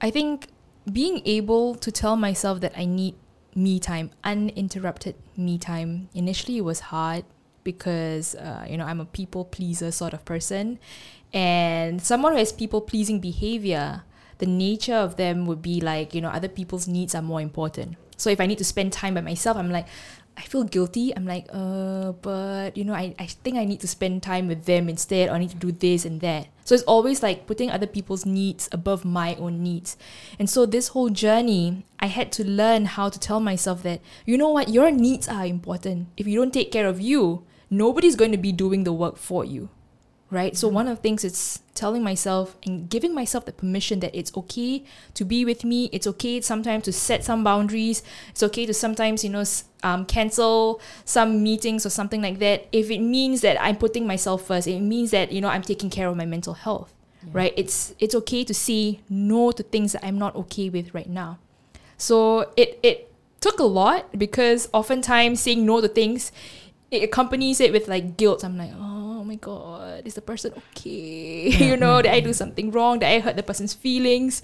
[0.00, 0.48] i think
[0.90, 3.14] being able to tell myself that i need
[3.54, 6.08] me time uninterrupted me time.
[6.14, 7.24] Initially it was hard
[7.62, 10.78] because uh, you know i'm a people pleaser sort of person.
[11.32, 14.02] And someone who has people pleasing behavior
[14.38, 17.96] the nature of them would be like you know other people's needs are more important.
[18.16, 19.88] So if i need to spend time by myself i'm like
[20.36, 21.14] I feel guilty.
[21.16, 24.64] I'm like, uh, but you know, I, I think I need to spend time with
[24.64, 26.48] them instead, or I need to do this and that.
[26.64, 29.96] So it's always like putting other people's needs above my own needs.
[30.38, 34.38] And so this whole journey, I had to learn how to tell myself that, you
[34.38, 36.08] know what, your needs are important.
[36.16, 39.44] If you don't take care of you, nobody's going to be doing the work for
[39.44, 39.68] you.
[40.34, 40.56] Right?
[40.56, 44.36] So one of the things is telling myself and giving myself the permission that it's
[44.36, 44.82] okay
[45.14, 45.88] to be with me.
[45.92, 48.02] It's okay sometimes to set some boundaries.
[48.30, 49.44] It's okay to sometimes, you know,
[49.84, 52.66] um, cancel some meetings or something like that.
[52.72, 55.88] If it means that I'm putting myself first, it means that, you know, I'm taking
[55.88, 56.92] care of my mental health.
[57.32, 57.54] Right?
[57.56, 61.38] It's it's okay to say no to things that I'm not okay with right now.
[61.96, 66.32] So it it took a lot because oftentimes saying no to things
[66.90, 68.44] it accompanies it with like guilt.
[68.44, 68.93] I'm like, oh
[69.24, 71.48] Oh my god, is the person okay?
[71.48, 72.98] you know, did I do something wrong?
[72.98, 74.42] Did I hurt the person's feelings?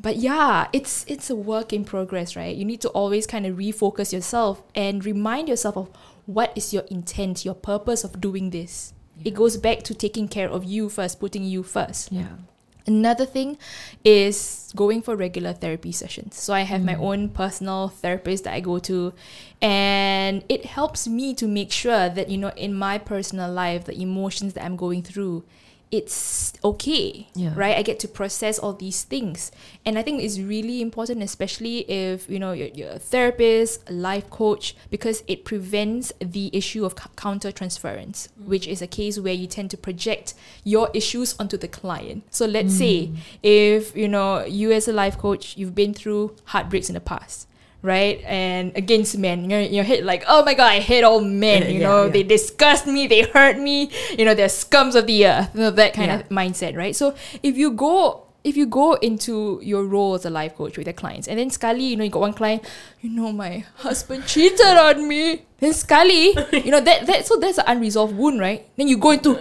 [0.00, 2.54] But yeah, it's it's a work in progress, right?
[2.54, 5.90] You need to always kind of refocus yourself and remind yourself of
[6.26, 8.94] what is your intent, your purpose of doing this.
[9.24, 12.12] It goes back to taking care of you first, putting you first.
[12.12, 12.38] Yeah.
[12.86, 13.58] Another thing
[14.04, 16.36] is going for regular therapy sessions.
[16.36, 17.00] So I have my mm.
[17.00, 19.12] own personal therapist that I go to
[19.60, 24.00] and it helps me to make sure that you know in my personal life the
[24.00, 25.44] emotions that I'm going through
[25.92, 27.52] it's okay, Yeah.
[27.54, 27.76] right?
[27.76, 29.52] I get to process all these things,
[29.84, 33.92] and I think it's really important, especially if you know you're, you're a therapist, a
[33.92, 38.46] life coach, because it prevents the issue of c- counter transference, mm.
[38.46, 40.32] which is a case where you tend to project
[40.64, 42.24] your issues onto the client.
[42.30, 42.78] So let's mm.
[42.78, 43.10] say
[43.42, 47.46] if you know you as a life coach, you've been through heartbreaks in the past.
[47.84, 51.20] Right and against men, you're in your head like, oh my god, I hate all
[51.20, 51.62] men.
[51.72, 52.10] You Yeah, know, yeah.
[52.12, 53.90] they disgust me, they hurt me.
[54.16, 55.50] You know, they're scums of the earth.
[55.54, 56.94] You know, that kind of mindset, right?
[56.94, 60.86] So if you go if you go into your role as a life coach with
[60.86, 62.64] your clients, and then Scully, you know, you got one client,
[63.00, 65.42] you know, my husband cheated on me.
[65.58, 68.66] Then Scully, you know, that that so that's an unresolved wound, right?
[68.76, 69.38] Then you go into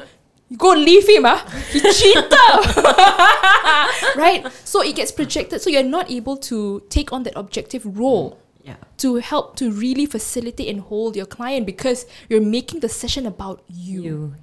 [0.52, 1.40] you go leave him, ah,
[1.72, 2.28] he cheated,
[4.18, 4.46] right?
[4.66, 8.76] So it gets projected, so you're not able to take on that objective role Yeah.
[8.98, 13.64] to help to really facilitate and hold your client because you're making the session about
[13.68, 14.36] you, You.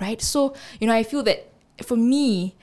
[0.00, 0.20] right?
[0.20, 1.48] So, you know, I feel that
[1.82, 2.56] for me,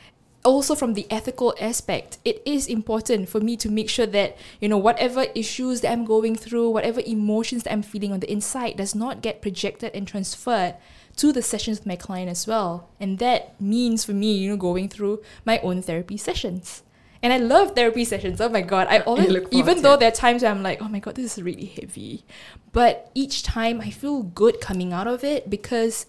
[0.44, 4.68] also from the ethical aspect, it is important for me to make sure that, you
[4.68, 8.78] know, whatever issues that I'm going through, whatever emotions that I'm feeling on the inside
[8.78, 10.76] does not get projected and transferred
[11.22, 12.90] to the sessions with my client as well.
[13.00, 16.82] And that means for me, you know, going through my own therapy sessions.
[17.22, 18.42] And I love therapy sessions.
[18.42, 18.88] Oh my god.
[18.90, 20.00] I always look even though it.
[20.00, 22.26] there are times where I'm like, oh my god, this is really heavy.
[22.72, 26.08] But each time I feel good coming out of it because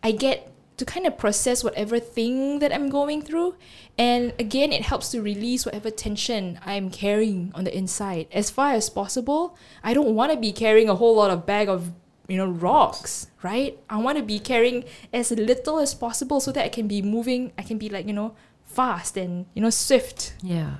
[0.00, 3.56] I get to kind of process whatever thing that I'm going through.
[3.98, 8.28] And again, it helps to release whatever tension I'm carrying on the inside.
[8.32, 11.68] As far as possible, I don't want to be carrying a whole lot of bag
[11.68, 11.90] of,
[12.28, 13.78] you know, rocks, right?
[13.90, 17.52] I want to be carrying as little as possible so that I can be moving,
[17.58, 20.34] I can be like, you know, fast and, you know, swift.
[20.42, 20.76] Yeah.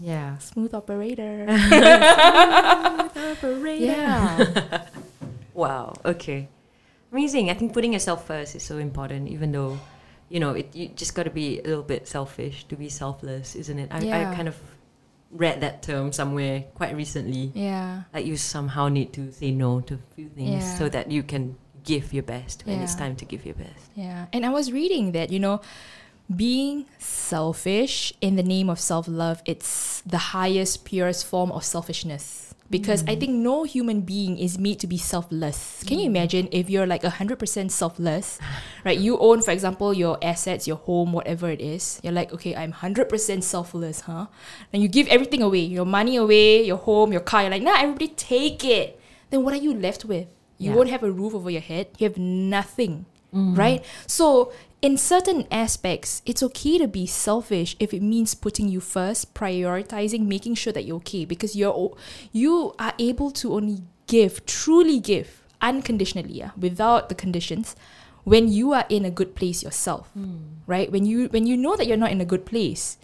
[0.00, 0.38] Yeah.
[0.38, 1.46] Smooth operator.
[3.12, 3.84] Smooth Operator.
[3.84, 4.84] yeah.
[5.54, 5.94] Wow.
[6.04, 6.48] Okay.
[7.10, 7.50] Amazing.
[7.50, 9.78] I think putting yourself first is so important, even though,
[10.28, 13.56] you know, it you just got to be a little bit selfish to be selfless,
[13.56, 13.88] isn't it?
[13.90, 14.30] I, Yeah.
[14.30, 14.54] I kind of
[15.30, 17.52] read that term somewhere quite recently.
[17.54, 18.02] Yeah.
[18.14, 20.78] Like you somehow need to say no to a few things Yeah.
[20.78, 23.90] so that you can give your best when it's time to give your best.
[23.94, 24.26] Yeah.
[24.32, 25.60] And I was reading that, you know,
[26.34, 32.47] being selfish in the name of self love, it's the highest, purest form of selfishness.
[32.70, 33.20] Because I mm.
[33.20, 35.82] think no human being is made to be selfless.
[35.86, 36.12] Can you mm.
[36.12, 38.38] imagine if you're like 100% selfless,
[38.84, 38.98] right?
[38.98, 41.98] You own, for example, your assets, your home, whatever it is.
[42.02, 44.26] You're like, okay, I'm 100% selfless, huh?
[44.72, 47.42] And you give everything away your money away, your home, your car.
[47.42, 49.00] You're like, nah, everybody take it.
[49.30, 50.28] Then what are you left with?
[50.58, 50.76] You Yeah.
[50.76, 51.88] won't have a roof over your head.
[51.98, 53.56] You have nothing mm.
[53.56, 53.84] right?
[54.06, 59.34] So, in certain aspects, it's okay to be selfish if it means putting you first,
[59.34, 61.96] prioritizing, making sure that you're okay because you're
[62.32, 67.74] you are able to only give, truly give, unconditionally, yeah, without the conditions,
[68.22, 70.62] when you are in a good place yourself, hmm.
[70.66, 70.92] right?
[70.92, 72.98] When you when you know that you're not in a good place,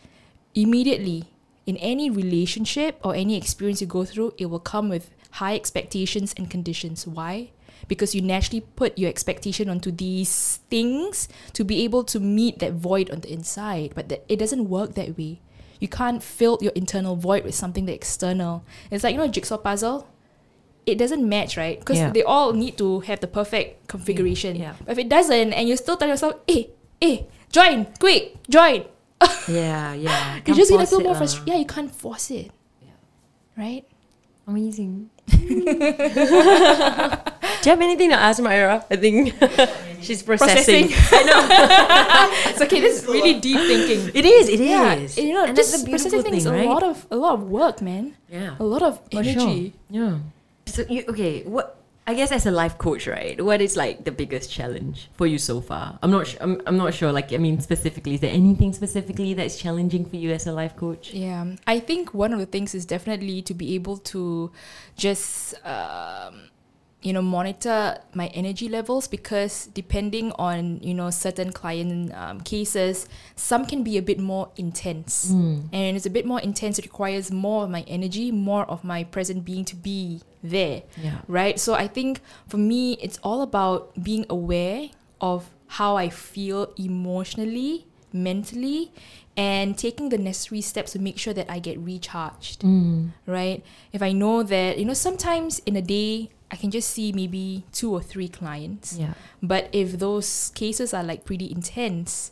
[0.55, 1.25] immediately
[1.67, 5.11] in any relationship or any experience you go through, it will come with
[5.43, 7.07] high expectations and conditions.
[7.07, 7.51] Why?
[7.89, 12.73] Because you naturally put your expectation onto these things to be able to meet that
[12.75, 13.93] void on the inside.
[13.95, 15.41] But that it doesn't work that way.
[15.81, 18.65] You can't fill your internal void with something that's external.
[18.91, 20.09] It's like, you know, a jigsaw puzzle.
[20.87, 21.79] It doesn't match, right?
[21.79, 22.11] Because Yeah.
[22.11, 24.57] they all need to have the perfect configuration.
[24.57, 24.75] Yeah.
[24.85, 26.65] But if it doesn't, and you still tell yourself, eh,
[27.03, 27.23] eh,
[27.53, 28.85] join, quick, join.
[29.49, 30.37] Yeah, yeah.
[30.37, 31.19] You Can't just get a force little it more lah.
[31.19, 31.49] frustrated.
[31.49, 32.51] Yeah, you can't force it.
[32.81, 32.89] Yeah.
[33.57, 33.85] Right?
[34.47, 35.11] Amazing.
[37.65, 38.85] Do you have anything to ask Myra?
[38.91, 39.33] I think
[40.03, 40.91] she's processing.
[40.93, 41.41] I know.
[42.51, 42.79] it's okay.
[42.79, 44.11] This is really deep thinking.
[44.15, 44.51] It is.
[44.51, 45.17] It is.
[45.17, 46.67] Yeah, you know, and just processing thing, things right?
[46.67, 48.17] a lot of a lot of work, man.
[48.29, 48.57] yeah.
[48.61, 49.33] A lot of For sure.
[49.41, 49.73] energy.
[49.89, 50.19] Yeah.
[50.67, 51.45] So you okay?
[51.45, 53.41] What I guess as a life coach, right?
[53.41, 55.99] What is like the biggest challenge for you so far?
[56.03, 56.27] I'm not.
[56.27, 56.61] Su- I'm.
[56.67, 57.13] I'm not sure.
[57.13, 60.77] Like, I mean, specifically, is there anything specifically that's challenging for you as a life
[60.77, 61.15] coach?
[61.15, 64.53] Yeah, I think one of the things is definitely to be able to
[65.01, 66.53] just um,
[67.05, 73.07] you know monitor my energy levels because depending on you know certain client um, cases,
[73.37, 75.69] some can be a bit more intense, Mm.
[75.73, 76.79] and it's a bit more intense.
[76.81, 80.83] It requires more of my energy, more of my present being to be there.
[81.03, 81.19] Yeah.
[81.29, 81.61] right?
[81.61, 84.89] So I think for me, it's all about being aware
[85.21, 88.93] of how I feel emotionally, mentally,
[89.37, 93.11] and taking the necessary steps to make sure that I get recharged, Mm.
[93.27, 93.63] right?
[93.93, 97.65] If I know that, you know, sometimes in a day, I can just see maybe
[97.73, 98.97] two or three clients.
[98.97, 99.15] Yeah.
[99.43, 102.31] But if those cases are like pretty intense,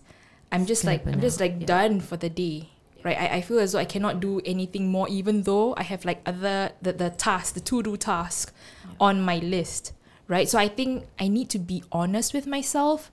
[0.53, 1.67] I'm just like I'm just like yeah.
[1.67, 2.69] done for the day.
[3.03, 3.19] Right.
[3.19, 6.23] I, I feel as though I cannot do anything more even though I have like
[6.25, 8.55] other the, the task, the to do task
[9.01, 9.93] on my list.
[10.29, 10.49] Right.
[10.49, 13.11] So I think I need to be honest with myself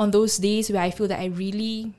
[0.00, 1.92] on those days where I feel that I really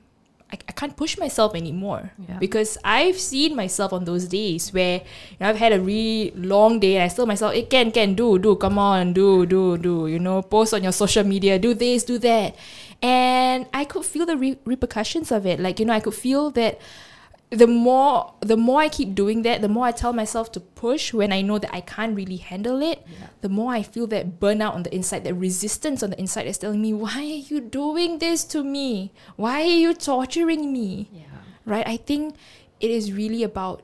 [0.50, 2.38] I, I can't push myself anymore Yeah.
[2.38, 4.98] because I've seen myself on those days where
[5.30, 7.90] you know, I've had a really long day and I still myself, eh, hey, can,
[7.90, 11.58] can, do, do, come on, do, do, do, you know, post on your social media,
[11.58, 12.56] do this, do that.
[13.02, 15.60] And I could feel the re- repercussions of it.
[15.60, 16.80] Like, you know, I could feel that
[17.50, 21.14] the more the more I keep doing that, the more I tell myself to push
[21.14, 23.04] when I know that I can't really handle it,
[23.40, 26.58] the more I feel that burnout on the inside, that resistance on the inside is
[26.58, 29.12] telling me, Why are you doing this to me?
[29.36, 31.08] Why are you torturing me?
[31.12, 31.24] Yeah.
[31.64, 31.86] Right?
[31.88, 32.36] I think
[32.80, 33.82] it is really about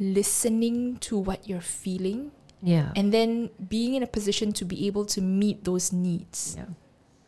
[0.00, 2.30] listening to what you're feeling
[2.62, 2.92] Yeah.
[2.96, 6.56] and then being in a position to be able to meet those needs.
[6.56, 6.66] yeah.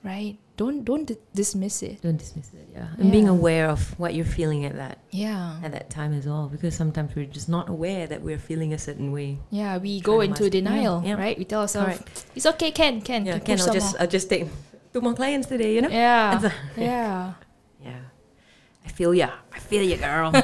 [0.02, 0.38] Right?
[0.60, 2.02] Don't don't di- dismiss it.
[2.04, 2.68] Don't dismiss it.
[2.76, 2.92] Yeah.
[3.00, 5.56] And being aware of what you're feeling at that Yeah.
[5.64, 8.78] at that time as well, because sometimes we're just not aware that we're feeling a
[8.78, 9.38] certain way.
[9.48, 11.32] Yeah, we go into master- denial, Yeah, right?
[11.40, 12.26] We tell ourselves, Correct.
[12.36, 13.24] it's okay, Ken, Ken.
[13.24, 13.36] Yeah.
[13.36, 14.44] you Can I'll just more." I'll just take
[14.92, 15.72] two more clients today.
[15.76, 15.88] You know.
[15.88, 16.52] Yeah.
[16.76, 17.32] Yeah.
[17.80, 18.04] Yeah.
[18.84, 19.30] I feel ya.
[19.56, 20.28] I feel ya, girl.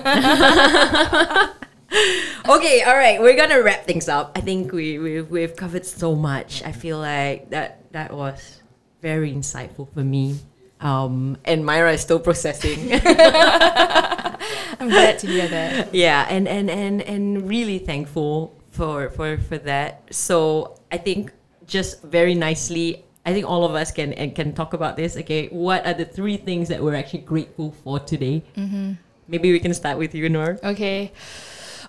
[2.57, 3.21] okay, all right.
[3.21, 4.33] We're gonna wrap things up.
[4.35, 6.63] I think we we've, we've covered so much.
[6.65, 8.63] I feel like that that was
[9.07, 10.35] very insightful for me.
[10.81, 12.93] Um, and Myra is still processing.
[14.81, 15.95] I'm glad to hear that.
[15.95, 20.03] yeah, and, and and and really thankful for for for that.
[20.11, 21.31] So I think
[21.71, 23.07] just very nicely.
[23.25, 25.17] I think all of us can and can talk about this.
[25.23, 28.43] Okay, what are the three things that we're actually grateful for today?
[28.59, 28.99] Mm-hmm.
[29.31, 30.59] Maybe we can start with you, Nur.
[30.63, 31.15] Okay.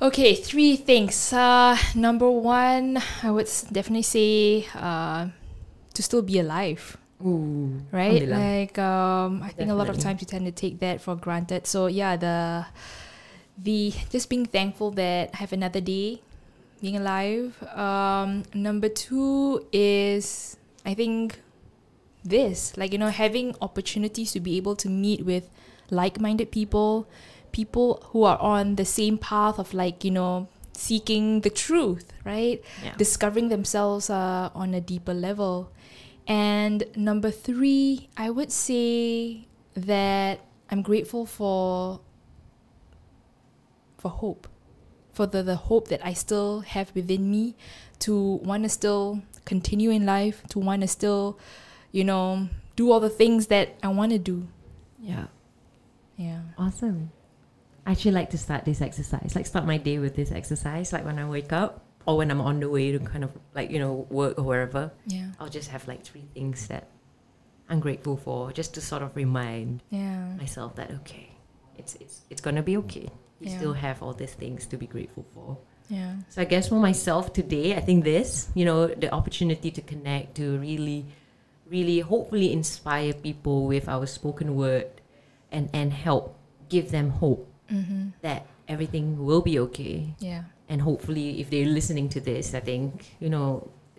[0.02, 1.34] Okay, three things.
[1.34, 5.34] Uh, number one, I would definitely say uh,
[5.94, 6.98] to still be alive.
[7.26, 8.28] Ooh, right?
[8.28, 11.66] Like um i think a lot of times we tend to take that for granted.
[11.68, 12.66] So yeah the
[13.58, 16.22] the just being thankful that i have another day
[16.82, 17.58] being alive.
[17.74, 21.42] Um number two is i think
[22.24, 25.50] this like you know having opportunities to be able to meet with
[25.90, 27.08] like-minded people
[27.52, 32.62] people who are on the same path of like you know seeking the truth right?
[32.84, 32.94] Yeah.
[32.98, 35.72] discovering themselves uh, on a deeper level.
[36.28, 42.02] And number three, I would say that I'm grateful for
[43.98, 44.48] for hope,
[45.12, 47.56] for the, the hope that I still have within me
[48.00, 51.40] to want to still continue in life, to want to still,
[51.92, 54.48] you know, do all the things that I want to do.
[55.00, 55.28] yeah,
[56.16, 56.42] Yeah.
[56.60, 57.12] awesome.
[57.88, 61.06] I actually like to start this exercise, like start my day with this exercise, like
[61.06, 63.78] when I wake up or when I'm on the way to kind of like you
[63.80, 64.92] know work or wherever.
[65.06, 65.28] Yeah.
[65.40, 66.88] I'll just have like three things that
[67.70, 70.34] I'm grateful for, just to sort of remind Yeah.
[70.40, 71.30] myself that okay,
[71.78, 73.12] it's it's it's gonna be okay.
[73.40, 73.58] You Yeah.
[73.58, 75.58] still have all these things to be grateful for.
[75.90, 76.16] Yeah.
[76.30, 80.36] So I guess for myself today, I think this, you know, the opportunity to connect,
[80.36, 81.06] to really,
[81.70, 84.90] really hopefully inspire people with our spoken word
[85.52, 86.36] and, and help
[86.70, 88.16] give them hope Mm-hmm.
[88.22, 88.48] that
[88.78, 90.14] everything will be okay.
[90.22, 90.44] Yeah.
[90.70, 93.50] And hopefully if they're listening to this, I think, you know,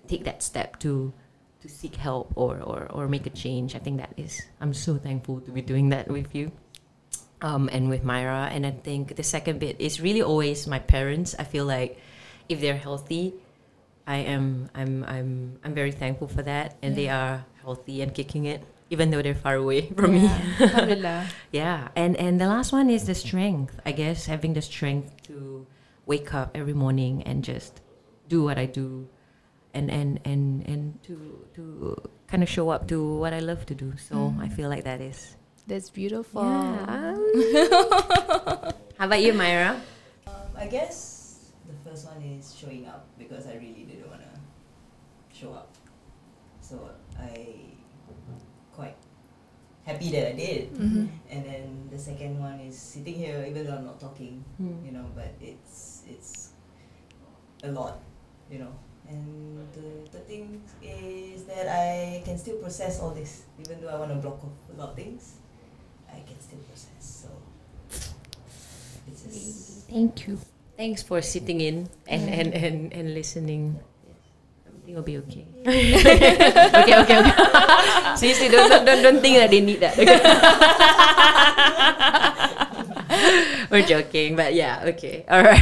[0.06, 1.12] take that step to
[1.62, 3.74] to seek help or, or, or make a change.
[3.74, 6.54] I think that is I'm so thankful to be doing that with you.
[7.42, 8.50] Um, and with Myra.
[8.54, 11.34] And I think the second bit is really always my parents.
[11.38, 11.98] I feel like
[12.48, 13.34] if they're healthy,
[14.06, 15.30] I am I'm I'm
[15.62, 16.78] I'm very thankful for that.
[16.82, 20.22] And they are healthy and kicking it, even though they're far away from me.
[20.24, 20.40] Yeah.
[20.60, 21.26] Alhamdulillah.
[21.52, 23.80] Yeah, and and the last one is the strength.
[23.86, 25.66] I guess having the strength to
[26.04, 27.80] wake up every morning and just
[28.28, 29.08] do what I do,
[29.72, 31.16] and and and and to
[31.56, 31.96] to
[32.28, 33.96] kind of show up to what I love to do.
[33.96, 35.36] So I feel like that is.
[35.68, 36.44] That's beautiful.
[36.44, 37.16] Yeah.
[38.98, 39.80] How about you, Myra?
[40.26, 44.32] Um, I guess the first one is showing up because I really didn't want to
[45.32, 45.72] show up.
[46.60, 46.88] So
[47.20, 47.67] I quite
[49.88, 50.68] happy that I did.
[50.76, 51.06] Mm-hmm.
[51.32, 54.84] And then the second one is sitting here even though I'm not talking, Hmm.
[54.84, 56.52] you know, but it's it's
[57.64, 57.96] a lot,
[58.52, 58.72] you know.
[59.08, 63.96] And the, the thing is that I can still process all this, even though I
[63.96, 65.40] want to block off a lot of things.
[66.12, 67.24] I can still process.
[67.24, 67.28] So
[69.08, 70.36] it's just Thank you.
[70.76, 72.36] Thanks for sitting in and Yeah.
[72.44, 73.80] and, and, and listening.
[74.88, 75.44] Everything will be okay.
[75.68, 77.20] okay, okay, okay.
[78.16, 79.92] see, don't, don't, don't, don't think that they need that.
[79.98, 80.16] Okay.
[83.70, 85.26] We're joking, but yeah, okay.
[85.28, 85.60] All right.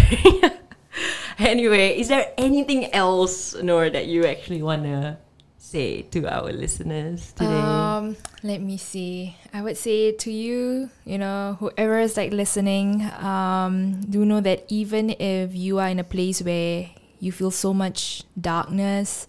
[1.39, 5.18] anyway, is there anything else, Nur, that you actually want to
[5.59, 7.51] say to our listeners today?
[7.51, 9.35] Um, let me see.
[9.53, 14.66] I would say to you, you know, whoever is like listening, um, do know that
[14.68, 16.91] even if you are in a place where
[17.21, 19.27] you feel so much darkness,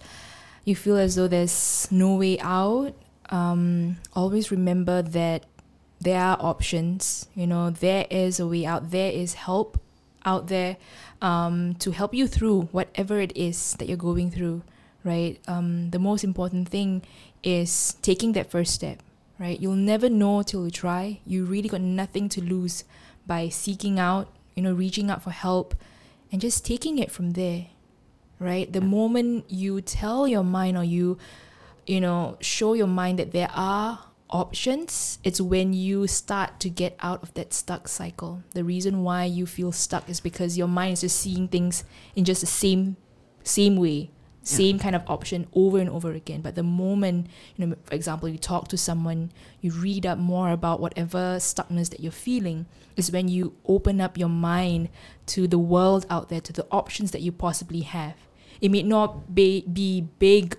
[0.66, 2.94] you feel as though there's no way out,
[3.30, 5.46] um, always remember that
[6.00, 7.28] there are options.
[7.36, 8.92] You know, there is a way out.
[8.92, 9.80] There is help
[10.26, 10.78] out there
[11.22, 14.64] um, to help you through whatever it is that you're going through.
[15.04, 15.40] Right.
[15.48, 17.02] Um, the most important thing
[17.44, 19.02] is taking that first step.
[19.40, 19.60] Right.
[19.60, 21.20] You'll never know till you try.
[21.26, 22.84] You really got nothing to lose
[23.26, 24.30] by seeking out.
[24.56, 25.76] You know, reaching out for help,
[26.32, 27.68] and just taking it from there.
[28.40, 28.72] Right.
[28.72, 31.18] The moment you tell your mind or you
[31.88, 36.98] you know, show your mind that there are options, it's when you start to get
[37.00, 38.44] out of that stuck cycle.
[38.54, 42.26] The reason why you feel stuck is because your mind is just seeing things in
[42.26, 42.98] just the same
[43.44, 44.12] same way,
[44.44, 46.42] same kind of option over and over again.
[46.42, 49.32] But the moment, you know, for example, you talk to someone,
[49.62, 52.66] you read up more about whatever stuckness that you're feeling,
[52.98, 54.90] is when you open up your mind
[55.28, 58.16] to the world out there, to the options that you possibly have.
[58.62, 60.58] It may not be, be big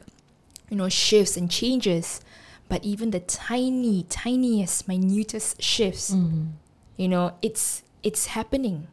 [0.70, 2.20] you know, shifts and changes,
[2.68, 6.49] but even the tiny, tiniest, minutest shifts, mm-hmm.
[6.96, 8.86] you know, it's it's happening,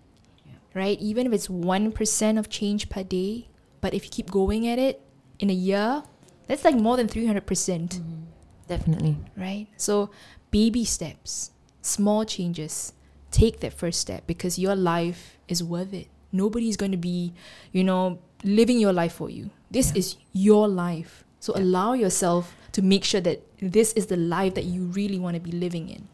[0.73, 0.99] right?
[0.99, 3.47] Even if it's one percent of change per day,
[3.81, 5.01] but if you keep going at it
[5.39, 6.03] in a year,
[6.47, 8.23] that's like more than three hundred percent, mm-hmm.
[8.67, 9.17] Definitely.
[9.35, 9.67] right?
[9.77, 10.09] So,
[10.51, 11.51] baby steps,
[11.81, 12.93] small changes.
[13.31, 16.07] Take that first step because your life is worth it.
[16.31, 17.33] Nobody's going to be,
[17.73, 19.49] you know, living your life for you.
[19.71, 21.25] This is your life.
[21.39, 25.35] So allow yourself to make sure that this is the life that you really want
[25.35, 26.07] to be living in.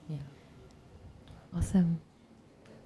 [1.56, 2.00] Awesome.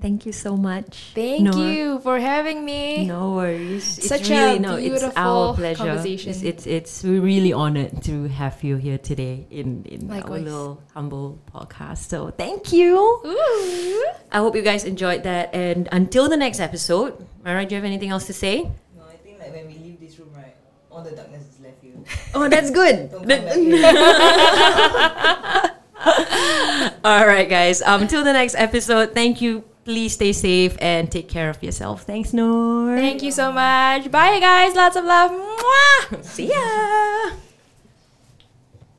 [0.01, 1.13] Thank you so much.
[1.15, 3.05] Thank you for having me.
[3.07, 3.97] No worries.
[3.97, 5.77] It's Such a really no, it's beautiful our pleasure.
[5.77, 6.29] conversation.
[6.31, 10.83] It's, it's it's we're really honored to have you here today in in our little
[10.93, 12.09] humble podcast.
[12.11, 12.97] So thank you.
[13.25, 14.05] Ooh.
[14.31, 15.55] I hope you guys enjoyed that.
[15.55, 18.63] And until the next episode, Mara, do you have anything else to say?
[18.97, 20.53] No, I think like when we leave this room, right,
[20.95, 21.91] all the darkness is left here.
[22.33, 23.11] Oh, that's good.
[23.11, 25.75] Don't come back.
[27.03, 27.81] All right, guys.
[27.81, 29.63] Um, until the next episode, thank you.
[29.83, 32.03] Please stay safe and take care of yourself.
[32.03, 32.95] Thanks, Nur.
[32.97, 34.09] Thank you so much.
[34.09, 34.75] Bye, guys.
[34.75, 35.31] Lots of love.
[35.31, 36.23] Mwah!
[36.23, 37.35] See ya.